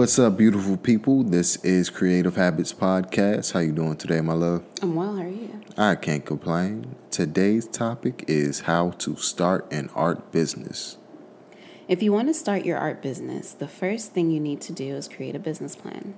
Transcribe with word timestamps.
What's 0.00 0.18
up, 0.18 0.38
beautiful 0.38 0.78
people? 0.78 1.24
This 1.24 1.56
is 1.56 1.90
Creative 1.90 2.34
Habits 2.34 2.72
Podcast. 2.72 3.52
How 3.52 3.60
you 3.60 3.72
doing 3.72 3.98
today, 3.98 4.22
my 4.22 4.32
love? 4.32 4.62
I'm 4.80 4.94
well. 4.94 5.14
How 5.14 5.24
are 5.24 5.28
you? 5.28 5.60
I 5.76 5.94
can't 5.94 6.24
complain. 6.24 6.96
Today's 7.10 7.68
topic 7.68 8.24
is 8.26 8.60
how 8.60 8.92
to 8.92 9.16
start 9.16 9.70
an 9.70 9.90
art 9.94 10.32
business. 10.32 10.96
If 11.86 12.02
you 12.02 12.14
want 12.14 12.28
to 12.28 12.34
start 12.34 12.64
your 12.64 12.78
art 12.78 13.02
business, 13.02 13.52
the 13.52 13.68
first 13.68 14.14
thing 14.14 14.30
you 14.30 14.40
need 14.40 14.62
to 14.62 14.72
do 14.72 14.96
is 14.96 15.06
create 15.06 15.36
a 15.36 15.38
business 15.38 15.76
plan. 15.76 16.14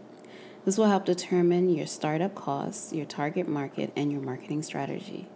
This 0.64 0.78
will 0.78 0.86
help 0.86 1.04
determine 1.04 1.68
your 1.68 1.88
startup 1.88 2.36
costs, 2.36 2.92
your 2.92 3.06
target 3.06 3.48
market, 3.48 3.92
and 3.96 4.12
your 4.12 4.22
marketing 4.22 4.62
strategy. 4.62 5.26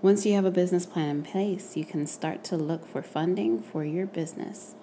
Once 0.00 0.24
you 0.24 0.34
have 0.34 0.44
a 0.44 0.52
business 0.52 0.86
plan 0.86 1.08
in 1.08 1.22
place, 1.24 1.76
you 1.76 1.84
can 1.84 2.06
start 2.06 2.44
to 2.44 2.56
look 2.56 2.86
for 2.86 3.02
funding 3.02 3.60
for 3.60 3.84
your 3.84 4.06
business. 4.06 4.76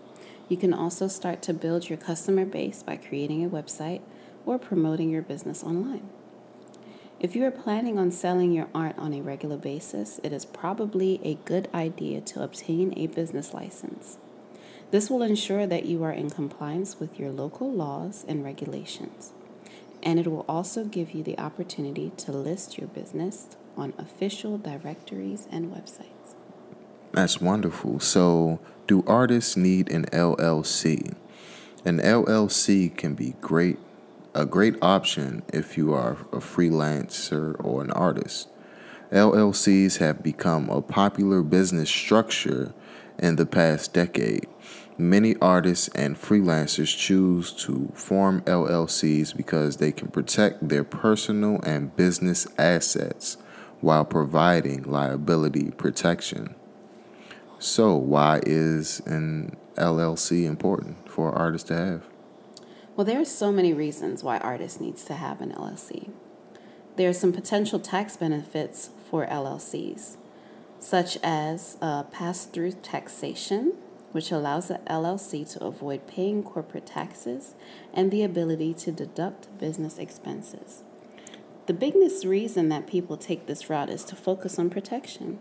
You 0.48 0.58
can 0.58 0.74
also 0.74 1.08
start 1.08 1.42
to 1.44 1.54
build 1.54 1.90
your 1.90 1.98
customer 1.98 2.46
base 2.46 2.84
by 2.84 2.98
creating 2.98 3.44
a 3.44 3.50
website 3.50 4.02
or 4.46 4.60
promoting 4.60 5.10
your 5.10 5.24
business 5.24 5.64
online. 5.64 6.08
If 7.20 7.36
you 7.36 7.46
are 7.46 7.52
planning 7.52 7.98
on 7.98 8.12
selling 8.12 8.52
your 8.52 8.68
art 8.76 8.96
on 8.98 9.14
a 9.14 9.22
regular 9.22 9.58
basis, 9.58 10.20
it 10.24 10.34
is 10.34 10.46
probably 10.46 11.20
a 11.24 11.36
good 11.46 11.70
idea 11.74 12.22
to 12.22 12.44
obtain 12.44 12.94
a 12.98 13.08
business 13.08 13.54
license. 13.54 14.18
This 14.92 15.10
will 15.10 15.24
ensure 15.24 15.66
that 15.66 15.86
you 15.86 16.04
are 16.04 16.12
in 16.12 16.30
compliance 16.30 17.00
with 17.00 17.20
your 17.20 17.32
local 17.32 17.72
laws 17.72 18.26
and 18.28 18.44
regulations, 18.44 19.32
and 20.04 20.20
it 20.20 20.28
will 20.28 20.46
also 20.48 20.84
give 20.84 21.12
you 21.12 21.24
the 21.24 21.40
opportunity 21.40 22.12
to 22.18 22.32
list 22.32 22.78
your 22.78 22.88
business 22.88 23.48
on 23.76 23.94
official 23.98 24.58
directories 24.58 25.48
and 25.50 25.74
websites. 25.74 26.25
That's 27.16 27.40
wonderful. 27.40 28.02
So, 28.02 28.60
do 28.88 29.02
artists 29.08 29.56
need 29.56 29.90
an 29.90 30.04
LLC? 30.08 31.16
An 31.86 32.00
LLC 32.00 32.96
can 32.96 33.16
be 33.16 33.36
great, 33.40 33.80
a 34.34 34.46
great 34.46 34.76
option 34.82 35.42
if 35.54 35.78
you 35.78 35.94
are 35.94 36.18
a 36.34 36.40
freelancer 36.40 37.56
or 37.64 37.82
an 37.82 37.92
artist. 37.92 38.50
LLCs 39.14 40.00
have 40.00 40.24
become 40.24 40.70
a 40.70 40.82
popular 40.82 41.42
business 41.42 41.90
structure 41.90 42.74
in 43.18 43.38
the 43.38 43.46
past 43.46 43.94
decade. 43.94 44.46
Many 44.98 45.38
artists 45.38 45.88
and 45.96 46.18
freelancers 46.18 46.98
choose 46.98 47.54
to 47.64 47.94
form 47.94 48.42
LLCs 48.42 49.38
because 49.38 49.78
they 49.78 49.94
can 49.94 50.10
protect 50.10 50.68
their 50.68 50.84
personal 50.84 51.62
and 51.64 51.96
business 51.96 52.46
assets 52.58 53.38
while 53.80 54.04
providing 54.04 54.84
liability 54.84 55.72
protection. 55.72 56.56
So, 57.66 57.96
why 57.96 58.42
is 58.46 59.02
an 59.08 59.58
LLC 59.74 60.46
important 60.46 61.10
for 61.10 61.32
artists 61.32 61.68
to 61.70 61.76
have? 61.76 62.04
Well, 62.96 63.06
there 63.06 63.20
are 63.20 63.26
so 63.26 63.52
many 63.52 63.74
reasons 63.74 64.24
why 64.24 64.38
artists 64.38 64.80
needs 64.80 65.04
to 65.06 65.16
have 65.16 65.42
an 65.42 65.52
LLC. 65.52 66.12
There 66.96 67.10
are 67.10 67.14
some 67.14 67.34
potential 67.34 67.80
tax 67.80 68.18
benefits 68.18 68.92
for 69.10 69.26
LLCs, 69.26 70.18
such 70.78 71.18
as 71.24 71.78
uh, 71.82 72.04
pass-through 72.04 72.74
taxation, 72.84 73.74
which 74.12 74.32
allows 74.32 74.68
the 74.68 74.80
LLC 74.88 75.52
to 75.54 75.66
avoid 75.66 76.06
paying 76.06 76.44
corporate 76.44 76.86
taxes 76.86 77.56
and 77.96 78.12
the 78.12 78.22
ability 78.22 78.76
to 78.76 78.92
deduct 78.92 79.58
business 79.58 79.98
expenses. 79.98 80.84
The 81.66 81.74
biggest 81.74 82.26
reason 82.26 82.70
that 82.70 82.86
people 82.86 83.18
take 83.18 83.48
this 83.48 83.72
route 83.72 83.90
is 83.90 84.04
to 84.04 84.16
focus 84.16 84.60
on 84.60 84.70
protection. 84.70 85.40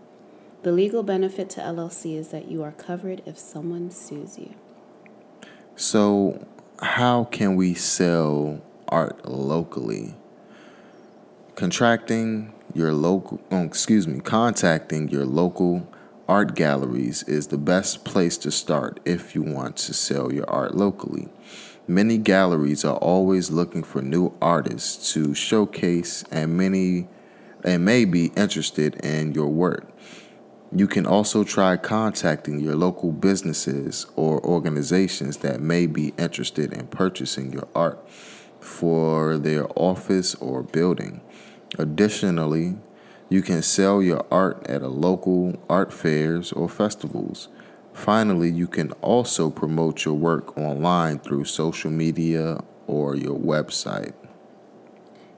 The 0.65 0.73
legal 0.73 1.03
benefit 1.03 1.51
to 1.51 1.61
LLC 1.61 2.17
is 2.17 2.29
that 2.29 2.51
you 2.51 2.63
are 2.63 2.73
covered 2.73 3.21
if 3.27 3.39
someone 3.39 3.91
sues 3.91 4.39
you. 4.39 4.55
So, 5.77 6.47
how 6.81 7.25
can 7.25 7.55
we 7.57 7.75
sell 7.75 8.63
art 8.89 9.29
locally? 9.29 10.15
Contracting 11.55 12.55
your 12.73 12.93
local, 12.93 13.43
oh, 13.51 13.63
excuse 13.63 14.09
me, 14.09 14.21
contacting 14.21 15.11
your 15.11 15.27
local 15.27 15.87
art 16.31 16.55
galleries 16.55 17.25
is 17.25 17.49
the 17.49 17.59
best 17.59 18.07
place 18.07 18.39
to 18.39 18.51
start 18.51 19.01
if 19.05 19.35
you 19.35 19.43
want 19.43 19.77
to 19.77 19.93
sell 19.93 20.33
your 20.33 20.49
art 20.49 20.75
locally. 20.75 21.29
Many 21.87 22.17
galleries 22.17 22.87
are 22.87 22.97
always 22.97 23.51
looking 23.51 23.83
for 23.83 24.01
new 24.01 24.33
artists 24.41 25.13
to 25.13 25.35
showcase 25.35 26.25
and 26.31 26.57
many 26.57 27.07
and 27.63 27.85
may 27.85 28.07
be 28.07 28.27
interested 28.37 28.95
in 29.05 29.35
your 29.35 29.49
work. 29.49 29.91
You 30.77 30.89
can 30.89 31.07
also 31.07 31.45
try 31.45 31.77
contacting 31.77 32.59
your 32.59 32.75
local 32.75 33.13
businesses 33.13 34.07
or 34.17 34.45
organizations 34.45 35.37
that 35.39 35.61
may 35.61 35.87
be 35.87 36.13
interested 36.19 36.73
in 36.73 36.89
purchasing 36.89 37.53
your 37.53 37.69
art 37.77 38.11
for 38.59 39.39
their 39.39 39.69
office 39.79 40.35
or 40.37 40.65
building. 40.65 41.21
Additionally, 41.79 42.77
you 43.29 43.41
can 43.41 43.63
sell 43.63 44.03
your 44.03 44.27
art 44.33 44.67
at 44.67 44.83
a 44.83 44.89
local 44.89 45.63
art 45.69 45.93
fairs 45.93 46.51
or 46.51 46.69
festivals. 46.69 47.49
Finally, 47.93 48.51
you 48.51 48.67
can 48.67 48.91
also 49.01 49.51
promote 49.51 50.05
your 50.05 50.15
work 50.15 50.59
online 50.59 51.21
through 51.21 51.45
social 51.45 51.91
media 51.93 52.59
or 52.89 53.15
your 53.15 53.39
website. 53.39 54.15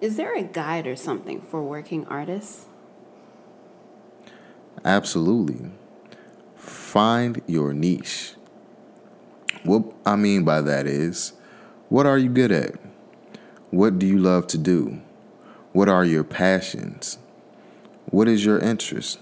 Is 0.00 0.16
there 0.16 0.34
a 0.34 0.42
guide 0.42 0.86
or 0.86 0.96
something 0.96 1.42
for 1.42 1.62
working 1.62 2.06
artists? 2.06 2.66
Absolutely. 4.84 5.70
Find 6.56 7.42
your 7.46 7.72
niche. 7.72 8.34
What 9.64 9.84
I 10.04 10.16
mean 10.16 10.44
by 10.44 10.60
that 10.60 10.86
is, 10.86 11.32
what 11.88 12.06
are 12.06 12.18
you 12.18 12.28
good 12.28 12.52
at? 12.52 12.74
What 13.70 13.98
do 13.98 14.06
you 14.06 14.18
love 14.18 14.46
to 14.48 14.58
do? 14.58 15.00
What 15.72 15.88
are 15.88 16.04
your 16.04 16.24
passions? 16.24 17.18
What 18.06 18.28
is 18.28 18.44
your 18.44 18.58
interest? 18.58 19.18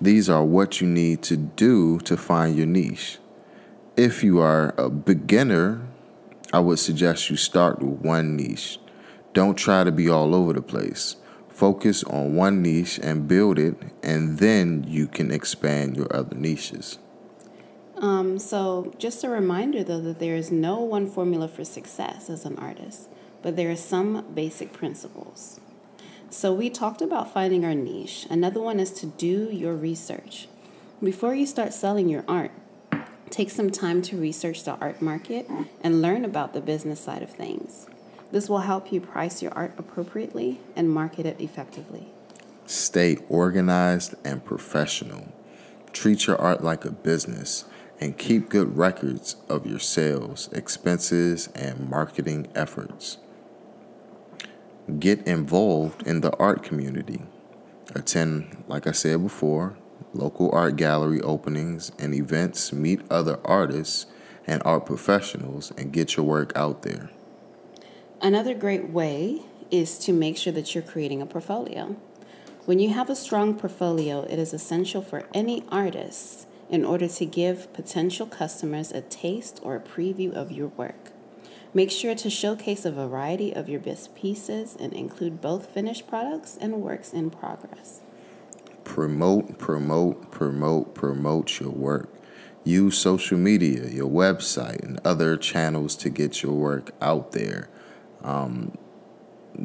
These 0.00 0.28
are 0.28 0.44
what 0.44 0.80
you 0.80 0.88
need 0.88 1.22
to 1.22 1.36
do 1.36 2.00
to 2.00 2.16
find 2.16 2.56
your 2.56 2.66
niche. 2.66 3.18
If 3.96 4.24
you 4.24 4.40
are 4.40 4.74
a 4.76 4.90
beginner, 4.90 5.86
I 6.52 6.60
would 6.60 6.78
suggest 6.78 7.30
you 7.30 7.36
start 7.36 7.80
with 7.80 8.00
one 8.00 8.34
niche. 8.36 8.78
Don't 9.34 9.54
try 9.56 9.84
to 9.84 9.92
be 9.92 10.08
all 10.08 10.34
over 10.34 10.52
the 10.52 10.62
place. 10.62 11.16
Focus 11.60 12.02
on 12.04 12.36
one 12.36 12.62
niche 12.62 12.98
and 13.02 13.28
build 13.28 13.58
it, 13.58 13.74
and 14.02 14.38
then 14.38 14.82
you 14.88 15.06
can 15.06 15.30
expand 15.30 15.94
your 15.94 16.06
other 16.10 16.34
niches. 16.34 16.98
Um, 17.98 18.38
so, 18.38 18.94
just 18.96 19.24
a 19.24 19.28
reminder 19.28 19.84
though 19.84 20.00
that 20.00 20.20
there 20.20 20.36
is 20.36 20.50
no 20.50 20.80
one 20.80 21.06
formula 21.06 21.48
for 21.48 21.62
success 21.62 22.30
as 22.30 22.46
an 22.46 22.56
artist, 22.56 23.10
but 23.42 23.56
there 23.56 23.70
are 23.70 23.76
some 23.76 24.24
basic 24.32 24.72
principles. 24.72 25.60
So, 26.30 26.54
we 26.54 26.70
talked 26.70 27.02
about 27.02 27.34
finding 27.34 27.66
our 27.66 27.74
niche. 27.74 28.26
Another 28.30 28.62
one 28.62 28.80
is 28.80 28.90
to 28.92 29.04
do 29.04 29.50
your 29.52 29.74
research. 29.74 30.48
Before 31.02 31.34
you 31.34 31.44
start 31.44 31.74
selling 31.74 32.08
your 32.08 32.24
art, 32.26 32.52
take 33.28 33.50
some 33.50 33.68
time 33.68 34.00
to 34.00 34.16
research 34.16 34.64
the 34.64 34.76
art 34.76 35.02
market 35.02 35.46
and 35.82 36.00
learn 36.00 36.24
about 36.24 36.54
the 36.54 36.62
business 36.62 37.00
side 37.00 37.22
of 37.22 37.28
things. 37.28 37.86
This 38.32 38.48
will 38.48 38.60
help 38.60 38.92
you 38.92 39.00
price 39.00 39.42
your 39.42 39.52
art 39.52 39.72
appropriately 39.76 40.60
and 40.76 40.90
market 40.90 41.26
it 41.26 41.40
effectively. 41.40 42.06
Stay 42.66 43.16
organized 43.28 44.14
and 44.24 44.44
professional. 44.44 45.32
Treat 45.92 46.28
your 46.28 46.40
art 46.40 46.62
like 46.62 46.84
a 46.84 46.92
business 46.92 47.64
and 48.00 48.16
keep 48.16 48.48
good 48.48 48.76
records 48.76 49.36
of 49.48 49.66
your 49.66 49.80
sales, 49.80 50.48
expenses, 50.52 51.48
and 51.54 51.90
marketing 51.90 52.46
efforts. 52.54 53.18
Get 54.98 55.26
involved 55.26 56.06
in 56.06 56.20
the 56.20 56.34
art 56.36 56.62
community. 56.62 57.22
Attend, 57.94 58.64
like 58.68 58.86
I 58.86 58.92
said 58.92 59.22
before, 59.22 59.76
local 60.14 60.50
art 60.52 60.76
gallery 60.76 61.20
openings 61.20 61.90
and 61.98 62.14
events, 62.14 62.72
meet 62.72 63.02
other 63.10 63.38
artists 63.44 64.06
and 64.46 64.62
art 64.64 64.86
professionals, 64.86 65.72
and 65.76 65.92
get 65.92 66.16
your 66.16 66.24
work 66.24 66.52
out 66.56 66.82
there. 66.82 67.10
Another 68.22 68.52
great 68.52 68.90
way 68.90 69.40
is 69.70 69.96
to 70.00 70.12
make 70.12 70.36
sure 70.36 70.52
that 70.52 70.74
you're 70.74 70.84
creating 70.84 71.22
a 71.22 71.26
portfolio. 71.26 71.96
When 72.66 72.78
you 72.78 72.90
have 72.90 73.08
a 73.08 73.16
strong 73.16 73.54
portfolio, 73.54 74.24
it 74.24 74.38
is 74.38 74.52
essential 74.52 75.00
for 75.00 75.26
any 75.32 75.64
artist 75.70 76.46
in 76.68 76.84
order 76.84 77.08
to 77.08 77.24
give 77.24 77.72
potential 77.72 78.26
customers 78.26 78.92
a 78.92 79.00
taste 79.00 79.58
or 79.62 79.74
a 79.74 79.80
preview 79.80 80.32
of 80.34 80.52
your 80.52 80.68
work. 80.68 81.12
Make 81.72 81.90
sure 81.90 82.14
to 82.14 82.28
showcase 82.28 82.84
a 82.84 82.92
variety 82.92 83.54
of 83.54 83.70
your 83.70 83.80
best 83.80 84.14
pieces 84.14 84.76
and 84.78 84.92
include 84.92 85.40
both 85.40 85.70
finished 85.70 86.06
products 86.06 86.58
and 86.60 86.82
works 86.82 87.14
in 87.14 87.30
progress. 87.30 88.00
Promote, 88.84 89.58
promote, 89.58 90.30
promote, 90.30 90.94
promote 90.94 91.58
your 91.58 91.70
work. 91.70 92.12
Use 92.64 92.98
social 92.98 93.38
media, 93.38 93.88
your 93.88 94.10
website, 94.10 94.84
and 94.84 95.00
other 95.06 95.38
channels 95.38 95.96
to 95.96 96.10
get 96.10 96.42
your 96.42 96.52
work 96.52 96.90
out 97.00 97.32
there. 97.32 97.70
Um, 98.22 98.76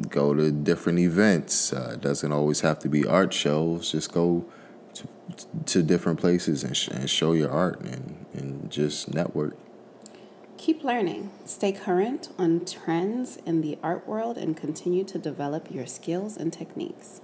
go 0.08 0.34
to 0.34 0.50
different 0.50 0.98
events. 0.98 1.72
Uh, 1.72 1.92
it 1.94 2.00
doesn't 2.00 2.32
always 2.32 2.60
have 2.60 2.78
to 2.80 2.88
be 2.88 3.06
art 3.06 3.32
shows. 3.32 3.92
Just 3.92 4.12
go 4.12 4.44
to, 4.94 5.08
to 5.66 5.82
different 5.82 6.20
places 6.20 6.64
and, 6.64 6.76
sh- 6.76 6.88
and 6.88 7.08
show 7.08 7.32
your 7.32 7.50
art 7.50 7.80
and, 7.80 8.26
and 8.32 8.70
just 8.70 9.12
network. 9.12 9.56
Keep 10.56 10.82
learning, 10.82 11.30
stay 11.44 11.70
current 11.70 12.30
on 12.38 12.64
trends 12.64 13.36
in 13.44 13.60
the 13.60 13.78
art 13.82 14.08
world, 14.08 14.38
and 14.38 14.56
continue 14.56 15.04
to 15.04 15.18
develop 15.18 15.70
your 15.70 15.86
skills 15.86 16.36
and 16.36 16.52
techniques. 16.52 17.20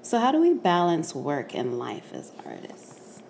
So, 0.00 0.20
how 0.20 0.30
do 0.30 0.40
we 0.40 0.54
balance 0.54 1.14
work 1.14 1.54
and 1.54 1.76
life 1.78 2.12
as 2.14 2.30
artists? 2.46 3.20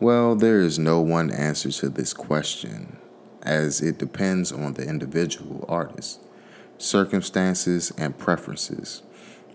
Well, 0.00 0.34
there 0.34 0.60
is 0.60 0.78
no 0.78 1.00
one 1.00 1.30
answer 1.30 1.70
to 1.70 1.88
this 1.88 2.12
question, 2.12 2.98
as 3.42 3.80
it 3.80 3.98
depends 3.98 4.50
on 4.50 4.74
the 4.74 4.86
individual 4.86 5.64
artist, 5.68 6.20
circumstances, 6.78 7.92
and 7.98 8.16
preferences. 8.16 9.02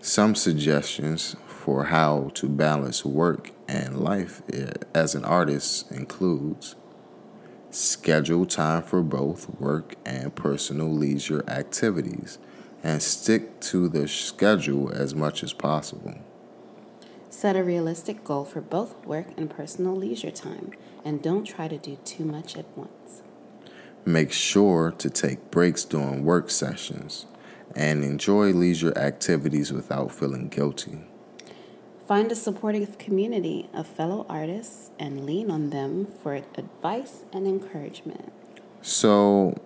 Some 0.00 0.34
suggestions 0.34 1.34
for 1.46 1.84
how 1.84 2.30
to 2.34 2.48
balance 2.48 3.04
work 3.04 3.50
and 3.66 3.98
life 3.98 4.42
eh, 4.52 4.72
as 4.94 5.14
an 5.14 5.24
artist 5.24 5.90
includes 5.90 6.76
schedule 7.70 8.46
time 8.46 8.82
for 8.82 9.02
both 9.02 9.48
work 9.58 9.96
and 10.04 10.34
personal 10.34 10.88
leisure 10.88 11.42
activities 11.48 12.38
and 12.82 13.02
stick 13.02 13.58
to 13.60 13.88
the 13.88 14.06
schedule 14.06 14.92
as 14.92 15.14
much 15.14 15.42
as 15.42 15.54
possible. 15.54 16.14
Set 17.30 17.56
a 17.56 17.64
realistic 17.64 18.22
goal 18.22 18.44
for 18.44 18.60
both 18.60 19.04
work 19.06 19.26
and 19.36 19.50
personal 19.50 19.96
leisure 19.96 20.30
time, 20.30 20.70
and 21.04 21.20
don't 21.20 21.44
try 21.44 21.66
to 21.66 21.78
do 21.78 21.96
too 22.04 22.24
much 22.24 22.56
at 22.56 22.66
once. 22.76 23.23
Make 24.06 24.32
sure 24.32 24.90
to 24.98 25.08
take 25.08 25.50
breaks 25.50 25.84
during 25.84 26.24
work 26.24 26.50
sessions 26.50 27.24
and 27.74 28.04
enjoy 28.04 28.52
leisure 28.52 28.96
activities 28.98 29.72
without 29.72 30.12
feeling 30.12 30.48
guilty. 30.48 30.98
Find 32.06 32.30
a 32.30 32.34
supportive 32.34 32.98
community 32.98 33.70
of 33.72 33.86
fellow 33.86 34.26
artists 34.28 34.90
and 34.98 35.24
lean 35.24 35.50
on 35.50 35.70
them 35.70 36.06
for 36.22 36.34
advice 36.34 37.22
and 37.32 37.46
encouragement. 37.46 38.30
So, 38.82 39.56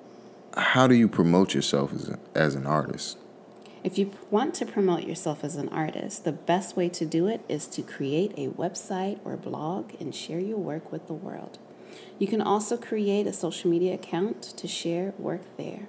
how 0.57 0.87
do 0.87 0.95
you 0.95 1.09
promote 1.09 1.53
yourself 1.53 1.93
as, 1.93 2.09
a, 2.09 2.19
as 2.37 2.55
an 2.55 2.65
artist? 2.65 3.19
If 3.83 3.99
you 3.99 4.13
want 4.31 4.55
to 4.55 4.67
promote 4.67 5.03
yourself 5.03 5.43
as 5.43 5.57
an 5.57 5.69
artist, 5.71 6.25
the 6.25 6.33
best 6.33 6.77
way 6.77 6.89
to 6.91 7.05
do 7.05 7.27
it 7.27 7.41
is 7.49 7.67
to 7.69 7.83
create 7.83 8.35
a 8.37 8.49
website 8.49 9.19
or 9.25 9.37
blog 9.37 10.01
and 10.01 10.15
share 10.15 10.39
your 10.39 10.59
work 10.59 10.93
with 10.93 11.09
the 11.09 11.15
world. 11.15 11.59
You 12.19 12.27
can 12.27 12.43
also 12.43 12.77
create 12.77 13.27
a 13.27 13.33
social 13.33 13.71
media 13.71 13.95
account 13.95 14.43
to 14.43 14.67
share 14.67 15.15
work 15.19 15.43
there. 15.57 15.89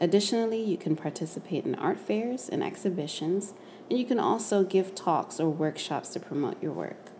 Additionally, 0.00 0.62
you 0.62 0.78
can 0.78 0.96
participate 0.96 1.66
in 1.66 1.74
art 1.74 1.98
fairs 1.98 2.48
and 2.48 2.64
exhibitions, 2.64 3.52
and 3.90 3.98
you 3.98 4.06
can 4.06 4.18
also 4.18 4.64
give 4.64 4.94
talks 4.94 5.38
or 5.38 5.50
workshops 5.50 6.08
to 6.10 6.20
promote 6.20 6.62
your 6.62 6.72
work. 6.72 7.10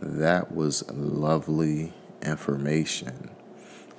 That 0.00 0.54
was 0.54 0.88
lovely 0.90 1.94
information. 2.22 3.30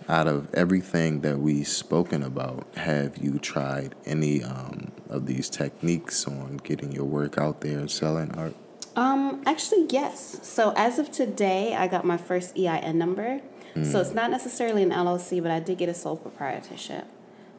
Out 0.08 0.28
of 0.28 0.54
everything 0.54 1.22
that 1.22 1.40
we've 1.40 1.68
spoken 1.68 2.24
about, 2.24 2.68
have 2.76 3.18
you 3.18 3.38
tried 3.40 3.96
any 4.06 4.44
um, 4.44 4.92
of 5.10 5.26
these 5.26 5.50
techniques 5.50 6.28
on 6.28 6.58
getting 6.58 6.92
your 6.92 7.06
work 7.06 7.38
out 7.38 7.62
there 7.62 7.80
and 7.80 7.92
selling 7.92 8.32
art? 8.38 8.56
Um, 8.96 9.44
actually, 9.46 9.88
yes. 9.90 10.40
So 10.42 10.74
as 10.76 11.00
of 11.00 11.12
today, 11.12 11.76
I 11.76 11.88
got 11.88 12.06
my 12.06 12.18
first 12.18 12.58
EIN 12.58 12.98
number. 12.98 13.42
So 13.84 14.02
it's 14.02 14.14
not 14.14 14.30
necessarily 14.32 14.84
an 14.84 14.90
LLC, 14.90 15.42
but 15.42 15.52
I 15.52 15.60
did 15.60 15.78
get 15.78 15.88
a 15.88 15.94
sole 15.94 16.18
proprietorship. 16.18 17.06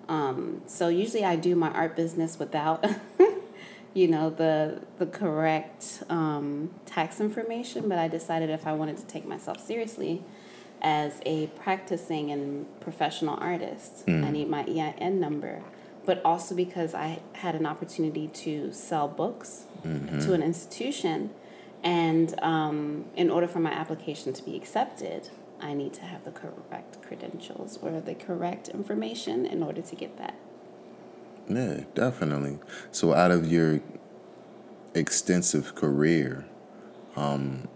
Um, 0.08 0.60
so 0.66 0.88
usually 0.88 1.24
I 1.24 1.36
do 1.36 1.54
my 1.54 1.70
art 1.70 1.96
business 1.96 2.38
without, 2.38 2.84
you 3.94 4.08
know, 4.08 4.28
the 4.28 4.82
the 4.98 5.06
correct 5.06 6.02
um, 6.10 6.70
tax 6.84 7.20
information. 7.20 7.88
But 7.88 7.98
I 7.98 8.08
decided 8.08 8.50
if 8.50 8.66
I 8.66 8.72
wanted 8.72 8.98
to 8.98 9.06
take 9.06 9.24
myself 9.24 9.64
seriously 9.64 10.22
as 10.82 11.20
a 11.24 11.46
practicing 11.48 12.30
and 12.32 12.66
professional 12.80 13.38
artist, 13.40 14.04
I 14.08 14.30
need 14.30 14.48
my 14.48 14.64
EIN 14.64 15.20
number. 15.20 15.62
But 16.10 16.20
also 16.24 16.56
because 16.56 16.92
I 16.92 17.20
had 17.34 17.54
an 17.54 17.66
opportunity 17.66 18.26
to 18.44 18.72
sell 18.72 19.06
books 19.06 19.66
to 19.84 20.32
an 20.32 20.42
institution, 20.42 21.30
and 21.84 22.34
um, 22.42 23.04
in 23.14 23.30
order 23.30 23.46
for 23.46 23.60
my 23.60 23.70
application 23.70 24.32
to 24.32 24.42
be 24.42 24.56
accepted, 24.56 25.28
I 25.60 25.72
need 25.72 25.92
to 25.94 26.02
have 26.02 26.24
the 26.24 26.32
correct 26.32 27.00
credentials 27.06 27.78
or 27.80 28.00
the 28.00 28.16
correct 28.16 28.68
information 28.70 29.46
in 29.46 29.62
order 29.62 29.82
to 29.82 29.94
get 29.94 30.18
that. 30.18 30.34
Yeah, 31.48 31.84
definitely. 31.94 32.58
So, 32.90 33.14
out 33.14 33.30
of 33.30 33.46
your 33.52 33.78
extensive 34.94 35.76
career, 35.76 36.44
um, 37.14 37.68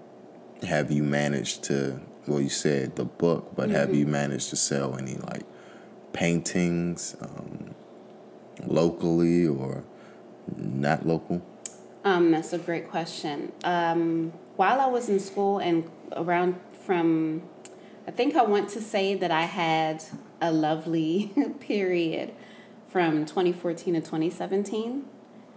have 0.65 0.91
you 0.91 1.05
managed 1.05 1.63
to? 1.69 2.01
Well, 2.27 2.41
you 2.41 2.49
said 2.49 2.97
the 2.97 3.05
book, 3.05 3.55
but 3.55 3.71
have 3.71 3.95
you 3.95 4.07
managed 4.09 4.51
to 4.51 4.57
sell 4.57 4.97
any 4.97 5.15
like 5.19 5.45
paintings 6.13 7.15
um, 7.21 7.74
locally 8.67 9.47
or 9.47 9.85
not 10.57 11.07
local? 11.07 11.43
Um, 12.05 12.31
that's 12.31 12.53
a 12.53 12.59
great 12.59 12.91
question. 12.91 13.53
Um, 13.65 14.33
while 14.57 14.81
I 14.81 14.87
was 14.87 15.09
in 15.09 15.19
school 15.19 15.59
and 15.59 15.91
around 16.13 16.61
from, 16.85 17.43
I 18.07 18.11
think 18.11 18.37
I 18.37 18.43
want 18.43 18.69
to 18.71 18.81
say 18.81 19.15
that 19.15 19.31
I 19.31 19.43
had 19.43 20.05
a 20.41 20.53
lovely 20.53 21.33
period 21.61 22.35
from 22.89 23.25
2014 23.25 23.95
to 23.95 24.01
2017. 24.01 25.05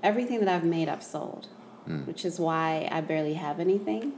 Everything 0.01 0.39
that 0.39 0.47
I've 0.47 0.63
made, 0.63 0.87
I've 0.87 1.03
sold, 1.03 1.47
which 2.05 2.23
is 2.23 2.39
why 2.39 2.87
I 2.91 3.01
barely 3.01 3.33
have 3.33 3.59
anything. 3.59 4.13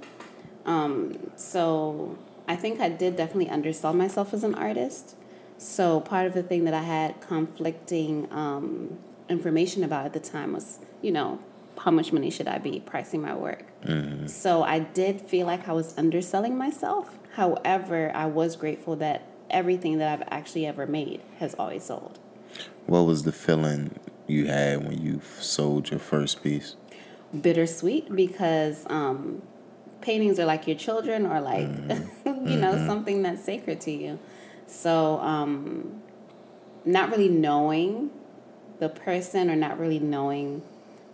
Um, 0.66 1.32
so 1.36 2.18
I 2.48 2.56
think 2.56 2.80
I 2.80 2.90
did 2.90 3.16
definitely 3.16 3.50
undersell 3.50 3.94
myself 3.94 4.34
as 4.34 4.44
an 4.44 4.56
artist. 4.56 5.16
So 5.60 6.00
part 6.00 6.26
of 6.26 6.34
the 6.34 6.42
thing 6.42 6.64
that 6.64 6.74
I 6.74 6.82
had 6.82 7.20
conflicting 7.20 8.32
um, 8.32 8.98
information 9.28 9.84
about 9.84 10.06
at 10.06 10.14
the 10.14 10.20
time 10.20 10.54
was, 10.54 10.80
you 11.02 11.12
know, 11.12 11.40
how 11.78 11.92
much 11.92 12.14
money 12.14 12.30
should 12.30 12.48
I 12.48 12.58
be 12.60 12.80
pricing 12.80 13.22
my 13.22 13.36
work? 13.36 13.66
So 14.28 14.64
I 14.64 14.80
did 14.80 15.22
feel 15.22 15.46
like 15.46 15.68
I 15.68 15.74
was 15.74 15.98
underselling 15.98 16.58
myself. 16.58 17.18
However, 17.34 18.12
I 18.16 18.26
was 18.26 18.56
grateful 18.56 18.96
that 18.98 19.28
everything 19.50 19.98
that 19.98 20.12
I've 20.20 20.28
actually 20.32 20.66
ever 20.66 20.88
made 20.88 21.22
has 21.40 21.56
always 21.56 21.84
sold. 21.84 22.20
What 22.86 23.02
was 23.02 23.24
the 23.24 23.32
feeling 23.34 24.00
you 24.28 24.48
had 24.48 24.86
when 24.86 25.02
you 25.02 25.22
sold 25.40 25.90
your 25.92 26.00
first 26.00 26.42
piece? 26.42 26.76
Bittersweet 27.40 28.16
because 28.16 28.86
um, 28.90 29.42
paintings 30.02 30.40
are 30.40 30.46
like 30.46 30.68
your 30.68 30.78
children 30.78 31.26
or 31.26 31.42
like, 31.42 31.68
you 32.26 32.58
know, 32.58 32.78
something 32.88 33.24
that's 33.24 33.44
sacred 33.44 33.82
to 33.82 33.92
you. 33.92 34.20
So, 34.70 35.20
um, 35.20 36.02
not 36.86 37.10
really 37.10 37.28
knowing 37.28 38.12
the 38.80 38.90
person 38.90 39.50
or 39.50 39.56
not 39.56 39.80
really 39.80 40.00
knowing 40.00 40.62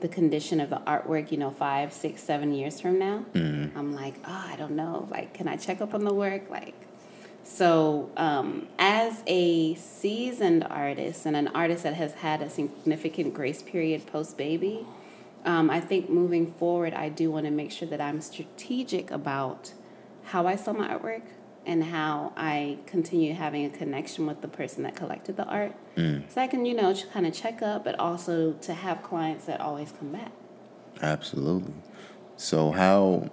the 0.02 0.08
condition 0.08 0.60
of 0.60 0.70
the 0.70 0.78
artwork, 0.86 1.32
you 1.32 1.38
know, 1.38 1.50
five, 1.50 1.94
six, 1.94 2.22
seven 2.22 2.54
years 2.54 2.80
from 2.82 3.00
now, 3.00 3.26
I'm 3.76 3.94
like, 3.96 4.16
oh, 4.28 4.46
I 4.52 4.56
don't 4.58 4.76
know. 4.76 5.08
Like, 5.10 5.34
can 5.34 5.48
I 5.48 5.56
check 5.56 5.82
up 5.82 5.94
on 5.94 6.04
the 6.04 6.14
work? 6.14 6.50
Like, 6.50 6.76
so 7.44 8.10
um, 8.18 8.68
as 8.78 9.24
a 9.26 9.76
seasoned 9.76 10.66
artist 10.70 11.26
and 11.26 11.36
an 11.36 11.48
artist 11.50 11.84
that 11.84 11.94
has 11.94 12.14
had 12.16 12.42
a 12.42 12.50
significant 12.50 13.34
grace 13.34 13.62
period 13.62 14.06
post 14.06 14.38
baby, 14.38 14.86
um, 15.46 15.70
I 15.70 15.80
think 15.80 16.10
moving 16.10 16.52
forward, 16.52 16.94
I 16.94 17.10
do 17.10 17.32
want 17.32 17.46
to 17.46 17.52
make 17.52 17.72
sure 17.72 17.88
that 17.88 18.02
I'm 18.02 18.20
strategic 18.20 19.12
about 19.12 19.72
how 20.26 20.46
I 20.46 20.56
sell 20.56 20.74
my 20.74 20.88
artwork 20.88 21.22
and 21.66 21.84
how 21.84 22.32
I 22.38 22.78
continue 22.86 23.34
having 23.34 23.66
a 23.66 23.70
connection 23.70 24.26
with 24.28 24.42
the 24.42 24.48
person 24.48 24.84
that 24.84 24.96
collected 24.96 25.38
the 25.38 25.46
art. 25.46 25.74
Mm. 25.96 26.30
So 26.32 26.42
I 26.42 26.48
can, 26.48 26.66
you 26.66 26.74
know, 26.74 26.94
kind 27.12 27.26
of 27.26 27.34
check 27.34 27.62
up, 27.62 27.84
but 27.84 28.00
also 28.00 28.54
to 28.54 28.74
have 28.74 29.02
clients 29.02 29.46
that 29.46 29.60
always 29.62 29.92
come 29.92 30.12
back. 30.12 30.32
Absolutely. 31.02 31.74
So, 32.38 32.72
how 32.72 33.30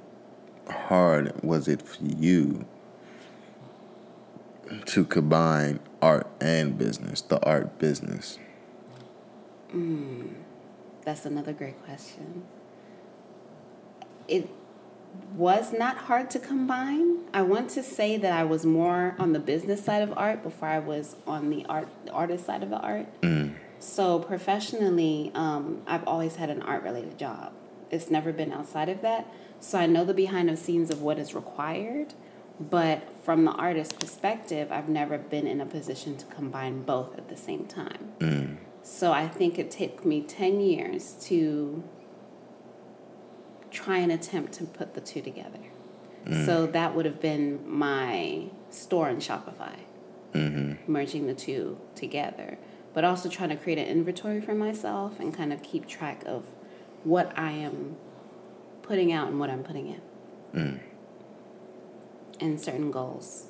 hard 0.69 1.43
was 1.43 1.69
it 1.69 1.83
for 1.83 2.05
you 2.05 2.67
to 4.87 5.05
combine 5.05 5.81
art 6.01 6.27
and 6.41 6.79
business, 6.79 7.21
the 7.21 7.45
art 7.45 7.79
business? 7.79 8.39
Mm, 9.75 10.35
that's 11.05 11.27
another 11.27 11.53
great 11.53 11.83
question. 11.85 12.45
It 14.29 14.49
was 15.35 15.73
not 15.73 15.97
hard 15.97 16.31
to 16.31 16.39
combine. 16.39 17.19
I 17.33 17.43
want 17.43 17.71
to 17.71 17.83
say 17.83 18.17
that 18.19 18.33
I 18.33 18.45
was 18.45 18.67
more 18.67 19.15
on 19.19 19.33
the 19.33 19.39
business 19.39 19.85
side 19.85 20.03
of 20.03 20.13
art 20.17 20.43
before 20.43 20.69
I 20.69 20.79
was 20.79 21.17
on 21.27 21.51
the 21.51 21.65
art 21.67 21.89
the 22.05 22.13
artist 22.13 22.47
side 22.47 22.63
of 22.63 22.71
the 22.71 22.79
art. 22.79 23.07
Mm. 23.23 23.55
So 23.79 24.19
professionally, 24.21 25.33
um, 25.35 25.83
I've 25.87 26.07
always 26.07 26.37
had 26.37 26.51
an 26.51 26.63
art 26.63 26.83
related 26.83 27.19
job. 27.19 27.53
It's 27.91 28.11
never 28.11 28.33
been 28.33 28.53
outside 28.53 28.89
of 28.89 29.03
that. 29.03 29.27
So 29.61 29.79
I 29.79 29.87
know 29.87 30.05
the 30.05 30.15
behind 30.15 30.49
the 30.49 30.57
scenes 30.57 30.91
of 30.91 31.03
what 31.03 31.19
is 31.19 31.35
required, 31.35 32.15
but 32.61 33.03
from 33.23 33.45
the 33.45 33.53
artist 33.53 33.99
perspective, 33.99 34.71
I've 34.71 34.89
never 34.89 35.19
been 35.19 35.47
in 35.47 35.61
a 35.61 35.67
position 35.67 36.17
to 36.17 36.27
combine 36.27 36.83
both 36.83 37.17
at 37.19 37.29
the 37.29 37.37
same 37.37 37.67
time. 37.67 38.13
Mm. 38.19 38.57
So 38.83 39.13
I 39.13 39.29
think 39.29 39.59
it 39.59 39.71
took 39.71 40.05
me 40.05 40.23
10 40.23 40.61
years 40.61 41.15
to 41.23 41.83
try 43.73 43.99
and 43.99 44.13
attempt 44.13 44.53
to 44.55 44.65
put 44.65 44.95
the 44.95 45.01
two 45.01 45.21
together. 45.23 45.59
So 46.47 46.67
that 46.69 46.95
would 46.95 47.05
have 47.05 47.21
been 47.21 47.61
my 47.69 48.45
store 48.71 49.09
in 49.09 49.17
Shopify, 49.17 49.75
Mm-hmm. 50.35 50.91
merging 50.91 51.27
the 51.27 51.35
two 51.35 51.79
together, 51.97 52.59
but 52.95 53.03
also 53.05 53.29
trying 53.29 53.49
to 53.49 53.57
create 53.57 53.79
an 53.79 53.87
inventory 53.87 54.41
for 54.41 54.55
myself 54.55 55.19
and 55.19 55.35
kind 55.35 55.53
of 55.53 55.63
keep 55.65 55.87
track 55.89 56.23
of 56.25 56.45
what 57.03 57.37
I 57.37 57.51
am 57.51 57.97
putting 58.83 59.13
out 59.13 59.29
and 59.29 59.41
what 59.41 59.51
I'm 59.51 59.63
putting 59.65 59.89
in, 59.89 60.01
Mm. 60.55 60.79
and 62.41 62.61
certain 62.61 62.91
goals. 62.93 63.47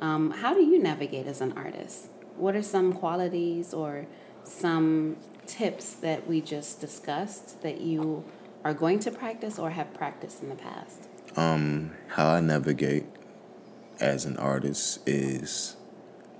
Um, 0.00 0.30
how 0.32 0.52
do 0.54 0.60
you 0.62 0.82
navigate 0.82 1.26
as 1.26 1.40
an 1.40 1.52
artist? 1.52 2.08
What 2.36 2.56
are 2.56 2.62
some 2.62 2.92
qualities 2.92 3.72
or 3.72 4.06
some 4.44 5.16
tips 5.46 5.94
that 5.94 6.26
we 6.26 6.40
just 6.40 6.80
discussed 6.80 7.62
that 7.62 7.80
you 7.80 8.24
are 8.64 8.74
going 8.74 8.98
to 9.00 9.10
practice 9.10 9.58
or 9.58 9.70
have 9.70 9.92
practiced 9.94 10.42
in 10.42 10.48
the 10.48 10.56
past? 10.56 11.08
Um, 11.36 11.92
how 12.08 12.30
I 12.30 12.40
navigate 12.40 13.06
as 14.00 14.24
an 14.24 14.36
artist 14.36 15.00
is 15.06 15.76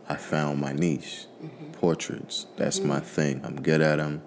I 0.09 0.17
found 0.17 0.61
my 0.61 0.73
niche, 0.73 1.27
mm-hmm. 1.43 1.73
portraits. 1.73 2.47
That's 2.57 2.79
mm-hmm. 2.79 2.89
my 2.89 3.01
thing. 3.01 3.43
I'm 3.45 3.63
good 3.63 3.81
at 3.81 3.97
them. 3.99 4.23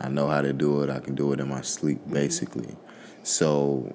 I 0.00 0.08
know 0.08 0.28
how 0.28 0.40
to 0.40 0.52
do 0.52 0.82
it. 0.82 0.90
I 0.90 0.98
can 0.98 1.14
do 1.14 1.32
it 1.32 1.40
in 1.40 1.48
my 1.48 1.60
sleep, 1.60 2.00
mm-hmm. 2.00 2.14
basically. 2.14 2.76
So 3.22 3.94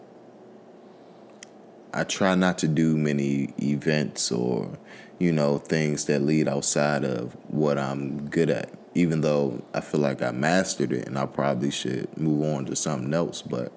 I 1.93 2.03
try 2.03 2.35
not 2.35 2.57
to 2.59 2.67
do 2.67 2.95
many 2.95 3.53
events 3.61 4.31
or, 4.31 4.77
you 5.19 5.31
know, 5.31 5.57
things 5.57 6.05
that 6.05 6.21
lead 6.21 6.47
outside 6.47 7.03
of 7.03 7.33
what 7.47 7.77
I'm 7.77 8.29
good 8.29 8.49
at. 8.49 8.69
Even 8.95 9.21
though 9.21 9.63
I 9.73 9.81
feel 9.81 10.01
like 10.01 10.21
I 10.21 10.31
mastered 10.31 10.91
it 10.91 11.07
and 11.07 11.17
I 11.17 11.25
probably 11.25 11.69
should 11.69 12.17
move 12.17 12.43
on 12.43 12.65
to 12.65 12.75
something 12.75 13.13
else, 13.13 13.41
but 13.41 13.71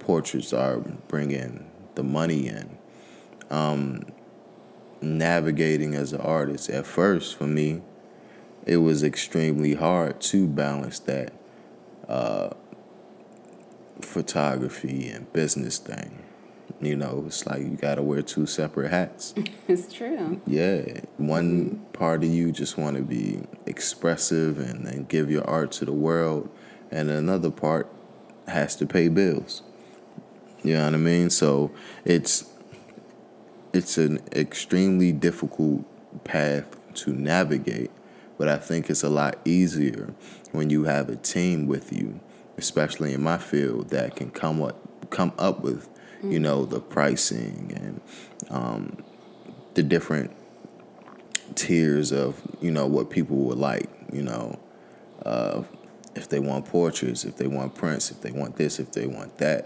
portraits 0.00 0.52
are 0.52 0.78
bringing 1.08 1.70
the 1.94 2.02
money 2.02 2.48
in. 2.48 2.76
Um, 3.48 4.02
navigating 5.00 5.94
as 5.94 6.12
an 6.12 6.20
artist, 6.20 6.68
at 6.68 6.84
first 6.86 7.36
for 7.36 7.46
me, 7.46 7.80
it 8.66 8.78
was 8.78 9.04
extremely 9.04 9.74
hard 9.74 10.20
to 10.20 10.46
balance 10.48 10.98
that 11.00 11.32
uh, 12.08 12.50
photography 14.00 15.08
and 15.08 15.32
business 15.32 15.78
thing. 15.78 16.25
You 16.80 16.94
know, 16.94 17.24
it's 17.26 17.46
like 17.46 17.60
you 17.62 17.78
gotta 17.80 18.02
wear 18.02 18.22
two 18.22 18.46
separate 18.46 18.90
hats. 18.90 19.34
It's 19.68 19.92
true. 19.92 20.40
Yeah, 20.46 21.00
one 21.16 21.84
part 21.92 22.22
of 22.22 22.30
you 22.30 22.52
just 22.52 22.78
want 22.78 22.96
to 22.96 23.02
be 23.02 23.42
expressive 23.66 24.60
and, 24.60 24.86
and 24.86 25.08
give 25.08 25.28
your 25.28 25.44
art 25.44 25.72
to 25.72 25.84
the 25.84 25.92
world, 25.92 26.48
and 26.90 27.10
another 27.10 27.50
part 27.50 27.90
has 28.46 28.76
to 28.76 28.86
pay 28.86 29.08
bills. 29.08 29.62
You 30.62 30.74
know 30.74 30.84
what 30.84 30.94
I 30.94 30.98
mean? 30.98 31.30
So 31.30 31.72
it's 32.04 32.48
it's 33.72 33.98
an 33.98 34.20
extremely 34.32 35.12
difficult 35.12 35.84
path 36.24 36.76
to 36.94 37.12
navigate, 37.12 37.90
but 38.38 38.48
I 38.48 38.56
think 38.56 38.88
it's 38.88 39.02
a 39.02 39.10
lot 39.10 39.36
easier 39.44 40.14
when 40.52 40.70
you 40.70 40.84
have 40.84 41.08
a 41.08 41.16
team 41.16 41.66
with 41.66 41.92
you, 41.92 42.20
especially 42.56 43.12
in 43.12 43.22
my 43.22 43.38
field 43.38 43.90
that 43.90 44.16
can 44.16 44.30
come 44.30 44.62
up 44.62 44.76
come 45.10 45.32
up 45.38 45.60
with, 45.60 45.88
you 46.32 46.38
know, 46.40 46.64
the 46.64 46.80
pricing 46.80 47.72
and 47.76 48.00
um, 48.50 48.96
the 49.74 49.82
different 49.82 50.30
tiers 51.54 52.12
of 52.12 52.40
you 52.60 52.70
know 52.70 52.86
what 52.86 53.08
people 53.08 53.36
would 53.36 53.56
like 53.58 53.88
you 54.12 54.20
know 54.22 54.58
uh, 55.24 55.62
if 56.14 56.28
they 56.28 56.40
want 56.40 56.64
portraits 56.66 57.24
if 57.24 57.36
they 57.36 57.46
want 57.46 57.74
prints 57.74 58.10
if 58.10 58.20
they 58.20 58.30
want 58.32 58.56
this 58.56 58.78
if 58.80 58.92
they 58.92 59.06
want 59.06 59.36
that. 59.38 59.64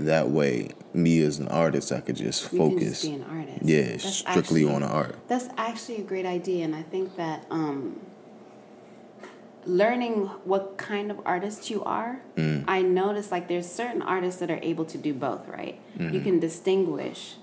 That 0.00 0.30
way 0.30 0.70
me 0.94 1.20
as 1.22 1.38
an 1.38 1.48
artist 1.48 1.92
i 1.92 2.00
could 2.00 2.16
just 2.16 2.44
You 2.52 2.58
can 2.58 2.70
focus 2.70 2.88
just 2.88 3.02
be 3.04 3.12
an 3.14 3.24
artist. 3.24 3.58
yeah 3.62 3.82
That's 3.82 4.04
strictly 4.16 4.40
actually- 4.62 4.74
on 4.74 4.80
the 4.82 4.88
art. 4.88 5.16
That's 5.28 5.48
actually 5.56 5.96
a 5.98 6.02
great 6.04 6.24
idea, 6.26 6.64
and 6.64 6.74
I 6.74 6.82
think 6.82 7.14
that 7.16 7.44
um, 7.50 8.00
learning 9.68 10.26
what 10.44 10.76
kind 10.78 11.10
of 11.10 11.20
artist 11.24 11.70
you 11.70 11.84
are, 11.84 12.20
Mm. 12.36 12.64
I 12.66 12.82
notice 12.82 13.30
like 13.30 13.48
there's 13.48 13.70
certain 13.70 14.02
artists 14.02 14.40
that 14.40 14.50
are 14.50 14.60
able 14.62 14.84
to 14.86 14.98
do 14.98 15.12
both, 15.14 15.46
right? 15.48 15.78
Mm-hmm. 15.98 16.14
You 16.14 16.20
can 16.20 16.40
distinguish 16.40 17.36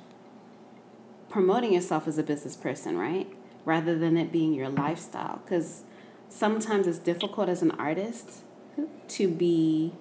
promoting 1.29 1.74
yourself 1.74 2.08
as 2.08 2.17
a 2.17 2.24
business 2.24 2.55
person, 2.55 2.98
right? 2.98 3.27
Rather 3.65 3.98
than 3.98 4.17
it 4.17 4.32
being 4.32 4.53
your 4.53 4.70
lifestyle. 4.70 5.41
Because 5.44 5.84
sometimes 6.29 6.88
it's 6.88 6.98
difficult 7.00 7.50
as 7.50 7.62
an 7.62 7.72
artist 7.72 8.41
to 9.10 9.27
be 9.27 9.94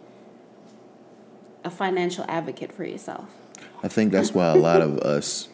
a 1.63 1.71
financial 1.71 2.25
advocate 2.29 2.73
for 2.73 2.85
yourself. 2.85 3.29
i 3.83 3.89
think 3.89 4.13
that's 4.13 4.33
why 4.35 4.47
a 4.49 4.55
lot 4.57 4.81
of 4.83 4.99
us 4.99 5.49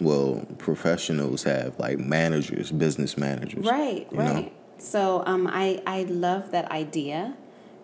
well 0.00 0.44
professionals 0.58 1.42
have 1.44 1.76
like 1.78 1.98
managers 1.98 2.70
business 2.70 3.16
managers 3.16 3.64
Right, 3.64 4.06
you 4.12 4.18
know? 4.18 4.50
So 4.80 5.22
um, 5.26 5.46
I 5.46 5.82
I 5.86 6.02
love 6.04 6.50
that 6.52 6.70
idea, 6.70 7.34